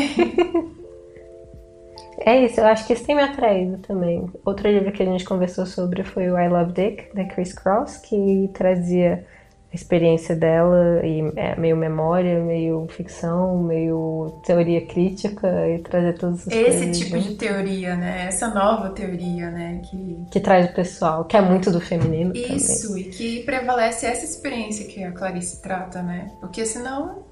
[2.21, 4.29] É isso, eu acho que isso tem me atraído também.
[4.45, 7.99] Outro livro que a gente conversou sobre foi o I Love Dick, da Chris Cross,
[7.99, 9.25] que trazia
[9.71, 16.41] a experiência dela e é meio memória, meio ficção, meio teoria crítica e trazer todas
[16.41, 16.99] essas Esse coisas.
[16.99, 17.23] tipo né?
[17.23, 18.27] de teoria, né?
[18.29, 19.83] Essa nova teoria, né?
[19.85, 22.57] Que Que traz o pessoal, que é muito do feminino também.
[22.57, 26.31] Isso, e que prevalece essa experiência que a Clarice trata, né?
[26.41, 27.25] Porque senão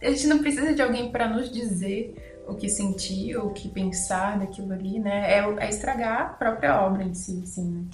[0.00, 2.14] a gente não precisa de alguém para nos dizer
[2.46, 5.32] o que sentir, o que pensar daquilo ali, né?
[5.32, 7.84] É, é estragar a própria obra em si, assim, né?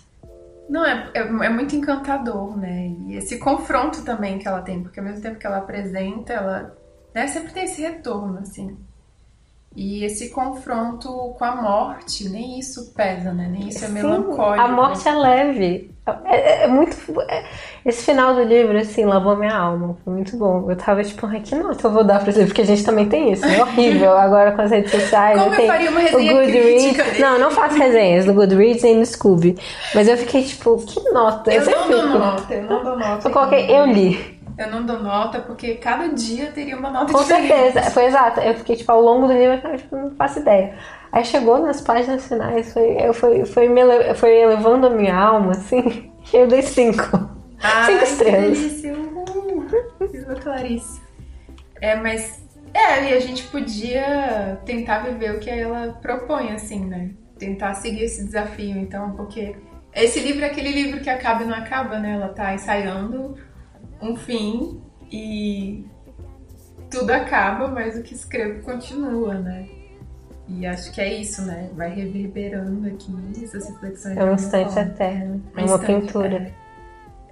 [0.68, 2.88] Não, é, é, é muito encantador, né?
[3.06, 6.76] E esse confronto também que ela tem, porque ao mesmo tempo que ela apresenta, ela
[7.14, 8.76] né, sempre tem esse retorno, assim.
[9.80, 11.08] E esse confronto
[11.38, 13.48] com a morte, nem isso pesa, né?
[13.48, 14.60] Nem isso é Sim, melancólico.
[14.60, 15.90] a morte é leve.
[16.04, 16.96] É, é- é muito.
[17.28, 17.44] é-
[17.86, 19.96] esse final do livro, assim, lavou minha alma.
[20.04, 20.68] Foi muito bom.
[20.68, 22.52] Eu tava tipo, ai, que nota eu vou dar pra esse livro?
[22.52, 23.44] Porque a gente também tem isso.
[23.46, 25.40] É horrível agora com as redes sociais.
[25.40, 26.82] Como eu faria uma o resenha Goodreads.
[26.82, 27.18] crítica dele?
[27.20, 29.56] Não, eu não faço resenhas no Goodreads nem no Scooby.
[29.94, 31.52] Mas eu fiquei tipo, que nota?
[31.52, 33.28] Eu sempre não dou fico- nota, eu não dou nota.
[33.28, 34.37] Eu coloquei, eu li.
[34.58, 37.48] Eu não dou nota porque cada dia teria uma nota Com diferente.
[37.48, 38.40] certeza, foi exato.
[38.40, 40.74] Eu fiquei, tipo, ao longo do livro, eu tipo, não faço ideia.
[41.12, 45.16] Aí chegou nas páginas finais, foi, eu foi, foi, me ele- foi elevando a minha
[45.16, 47.02] alma, assim, e eu dei cinco.
[47.86, 48.58] Cinco que estrelas.
[50.12, 51.00] Viva Clarice.
[51.80, 52.44] É, mas...
[52.74, 57.10] É, e a gente podia tentar viver o que ela propõe, assim, né?
[57.38, 59.56] Tentar seguir esse desafio, então, porque...
[59.94, 62.12] Esse livro é aquele livro que acaba e não acaba, né?
[62.12, 63.36] Ela tá ensaiando
[64.00, 64.80] um fim
[65.10, 65.86] e
[66.90, 69.68] tudo acaba, mas o que escrevo continua, né?
[70.48, 71.70] E acho que é isso, né?
[71.74, 73.12] Vai reverberando aqui
[73.44, 74.16] essas reflexões.
[74.16, 74.90] É um instante forma.
[74.90, 76.54] eterno, é Um uma pintura.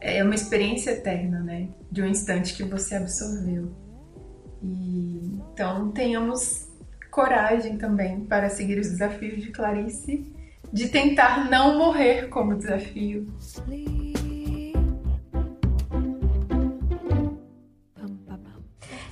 [0.01, 1.69] É, é uma experiência eterna, né?
[1.91, 3.73] De um instante que você absorveu.
[4.63, 6.69] E então tenhamos
[7.11, 10.31] coragem também para seguir os desafios de Clarice,
[10.71, 13.27] de tentar não morrer como desafio.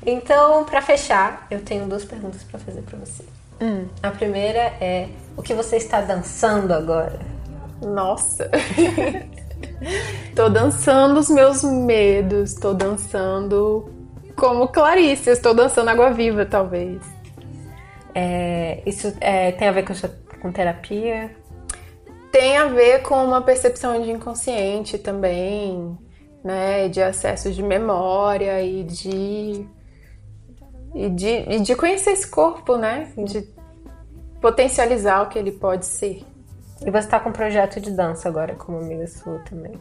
[0.06, 3.24] Então, pra fechar, eu tenho duas perguntas pra fazer pra você.
[3.60, 3.86] Hum.
[4.02, 7.18] A primeira é, o que você está dançando agora?
[7.80, 8.50] Nossa!
[10.34, 13.90] tô dançando os meus medos, tô dançando
[14.36, 17.00] como Clarice, estou dançando água viva, talvez.
[18.14, 19.94] É, isso é, tem a ver com,
[20.40, 21.34] com terapia?
[22.30, 25.96] Tem a ver com uma percepção de inconsciente também,
[26.42, 26.88] né?
[26.88, 29.66] De acesso de memória e de.
[30.94, 33.08] E de, e de conhecer esse corpo, né?
[33.16, 33.46] De
[34.40, 36.22] potencializar o que ele pode ser.
[36.84, 39.72] E você tá com um projeto de dança agora, como amiga sua também.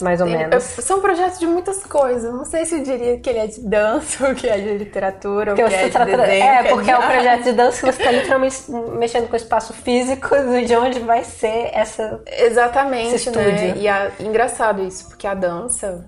[0.00, 0.62] Mais ou Tem- menos.
[0.64, 2.32] são projetos de muitas coisas.
[2.32, 5.50] Não sei se eu diria que ele é de dança, ou que é de literatura,
[5.50, 6.42] ou Porque que é de tá tra- desenho.
[6.44, 9.34] é, que porque é de um projeto de dança que você tá literalmente mexendo com
[9.34, 10.30] o espaço físico
[10.66, 12.22] de onde vai ser essa.
[12.26, 13.76] Exatamente, Esse né?
[13.76, 16.06] E a- engraçado isso, porque a dança,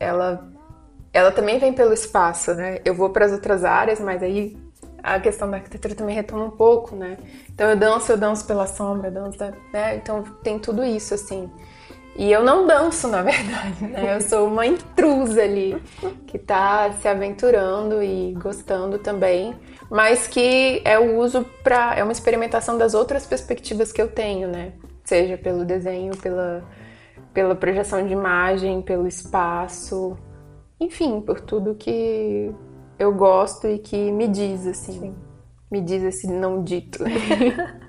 [0.00, 0.48] ela,
[1.18, 2.78] ela também vem pelo espaço, né?
[2.84, 4.56] Eu vou para as outras áreas, mas aí
[5.02, 7.18] a questão da arquitetura também retoma um pouco, né?
[7.52, 9.36] Então eu danço, eu danço pela sombra, danço,
[9.72, 9.96] né?
[9.96, 11.50] Então tem tudo isso, assim.
[12.16, 14.14] E eu não danço, na verdade, né?
[14.14, 15.82] Eu sou uma intrusa ali,
[16.26, 19.56] que tá se aventurando e gostando também,
[19.90, 24.46] mas que é o uso para é uma experimentação das outras perspectivas que eu tenho,
[24.46, 24.72] né?
[25.04, 26.62] Seja pelo desenho, pela,
[27.34, 30.16] pela projeção de imagem, pelo espaço,
[30.80, 32.52] enfim, por tudo que
[32.98, 35.14] eu gosto e que me diz, assim.
[35.70, 37.04] Me diz esse não dito.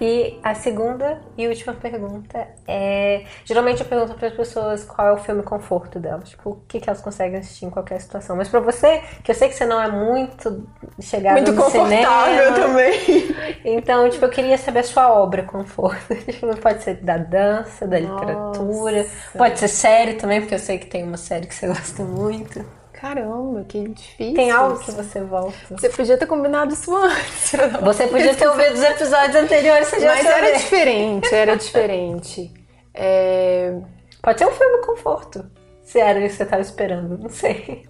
[0.00, 3.24] E a segunda e última pergunta é.
[3.44, 6.30] Geralmente eu pergunto para as pessoas qual é o filme conforto delas.
[6.30, 8.36] Tipo, o que, que elas conseguem assistir em qualquer situação.
[8.36, 10.66] Mas pra você, que eu sei que você não é muito
[11.00, 13.34] chegada Muito no confortável cinema, também.
[13.64, 16.14] Então, tipo, eu queria saber a sua obra conforto.
[16.24, 19.38] Tipo, pode ser da dança, da literatura, Nossa.
[19.38, 22.64] pode ser série também, porque eu sei que tem uma série que você gosta muito.
[23.04, 24.34] Caramba, que difícil.
[24.34, 25.54] Tem algo que você volta.
[25.72, 27.52] Você podia ter combinado isso antes.
[27.84, 30.58] Você podia ter ouvido os episódios anteriores, você já Mas era saber.
[30.58, 32.54] diferente, era diferente.
[32.94, 33.74] É,
[34.22, 35.44] Pode ser um filme conforto.
[35.82, 37.86] Se era isso que você estava esperando, não sei.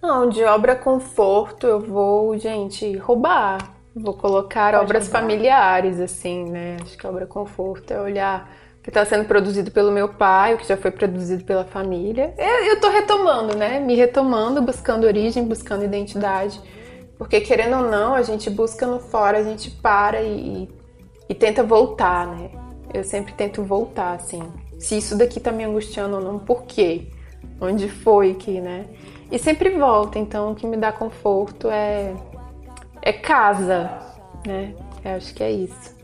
[0.00, 3.58] Não, de obra conforto eu vou, gente, roubar.
[3.96, 5.22] Vou colocar Pode obras roubar.
[5.22, 6.76] familiares, assim, né?
[6.80, 8.48] Acho que obra conforto é olhar
[8.82, 12.34] que está sendo produzido pelo meu pai, o que já foi produzido pela família.
[12.38, 13.78] Eu, tô retomando, né?
[13.78, 16.60] Me retomando, buscando origem, buscando identidade.
[17.18, 20.68] Porque, querendo ou não, a gente busca no fora, a gente para e,
[21.28, 22.50] e tenta voltar, né?
[22.94, 24.42] Eu sempre tento voltar, assim.
[24.78, 27.08] Se isso daqui tá me angustiando ou não, por quê?
[27.60, 28.86] Onde foi que, né?
[29.30, 32.14] E sempre volta, então o que me dá conforto é,
[33.02, 33.90] é casa,
[34.46, 34.74] né?
[35.04, 35.94] Eu acho que é isso.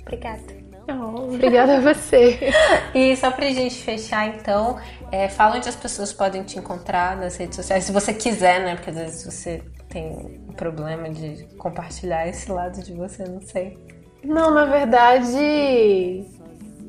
[0.00, 0.57] Obrigada.
[0.88, 2.50] Oh, obrigada a você.
[2.94, 4.78] e só pra gente fechar, então,
[5.12, 8.74] é, fala onde as pessoas podem te encontrar nas redes sociais, se você quiser, né?
[8.74, 13.76] Porque às vezes você tem problema de compartilhar esse lado de você, não sei.
[14.24, 16.24] Não, na verdade,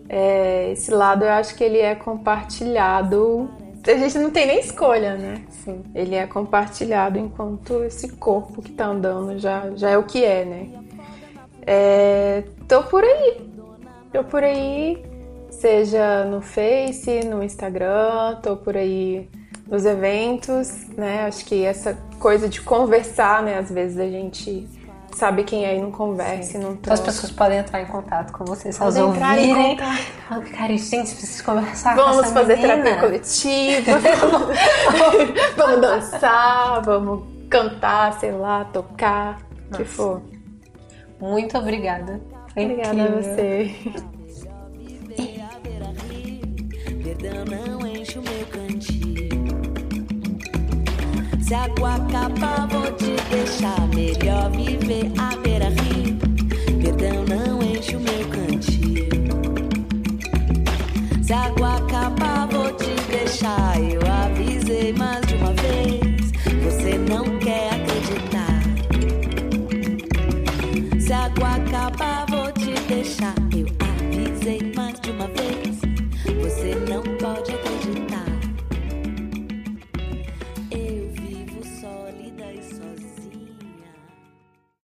[0.08, 3.50] é, esse lado eu acho que ele é compartilhado.
[3.86, 5.44] A gente não tem nem escolha, né?
[5.50, 5.84] Sim.
[5.94, 10.46] Ele é compartilhado enquanto esse corpo que tá andando já, já é o que é,
[10.46, 10.70] né?
[11.66, 13.49] É, tô por aí.
[14.12, 15.04] Tô por aí,
[15.52, 19.30] seja no Face, no Instagram, tô por aí
[19.68, 21.26] nos eventos, né?
[21.26, 23.58] Acho que essa coisa de conversar, né?
[23.60, 24.68] Às vezes a gente
[25.16, 26.80] sabe quem é e não conversa e não troca.
[26.80, 29.78] Então as pessoas podem entrar em contato com você se elas ouvirem.
[29.78, 32.84] Cara, gente, preciso conversar Vamos com fazer menina.
[32.84, 33.92] terapia coletiva.
[35.56, 39.40] vamos dançar, vamos cantar, sei lá, tocar,
[39.72, 40.22] o que for.
[41.20, 42.22] Muito obrigada.
[42.56, 43.72] Obrigada a você.
[47.04, 49.30] Perdão não enche o meu cantinho.
[51.42, 53.88] Se a água acabar, vou te deixar.
[53.90, 56.18] Melhor viver à beira-rio.
[56.82, 59.10] Perdão não enche o meu cantinho.
[61.24, 63.80] Se a água acabar, vou te deixar.
[63.82, 66.32] Eu avisei mais de uma vez.
[66.64, 68.62] Você não quer acreditar.
[71.00, 72.29] Se a água acabar,
[76.76, 77.19] não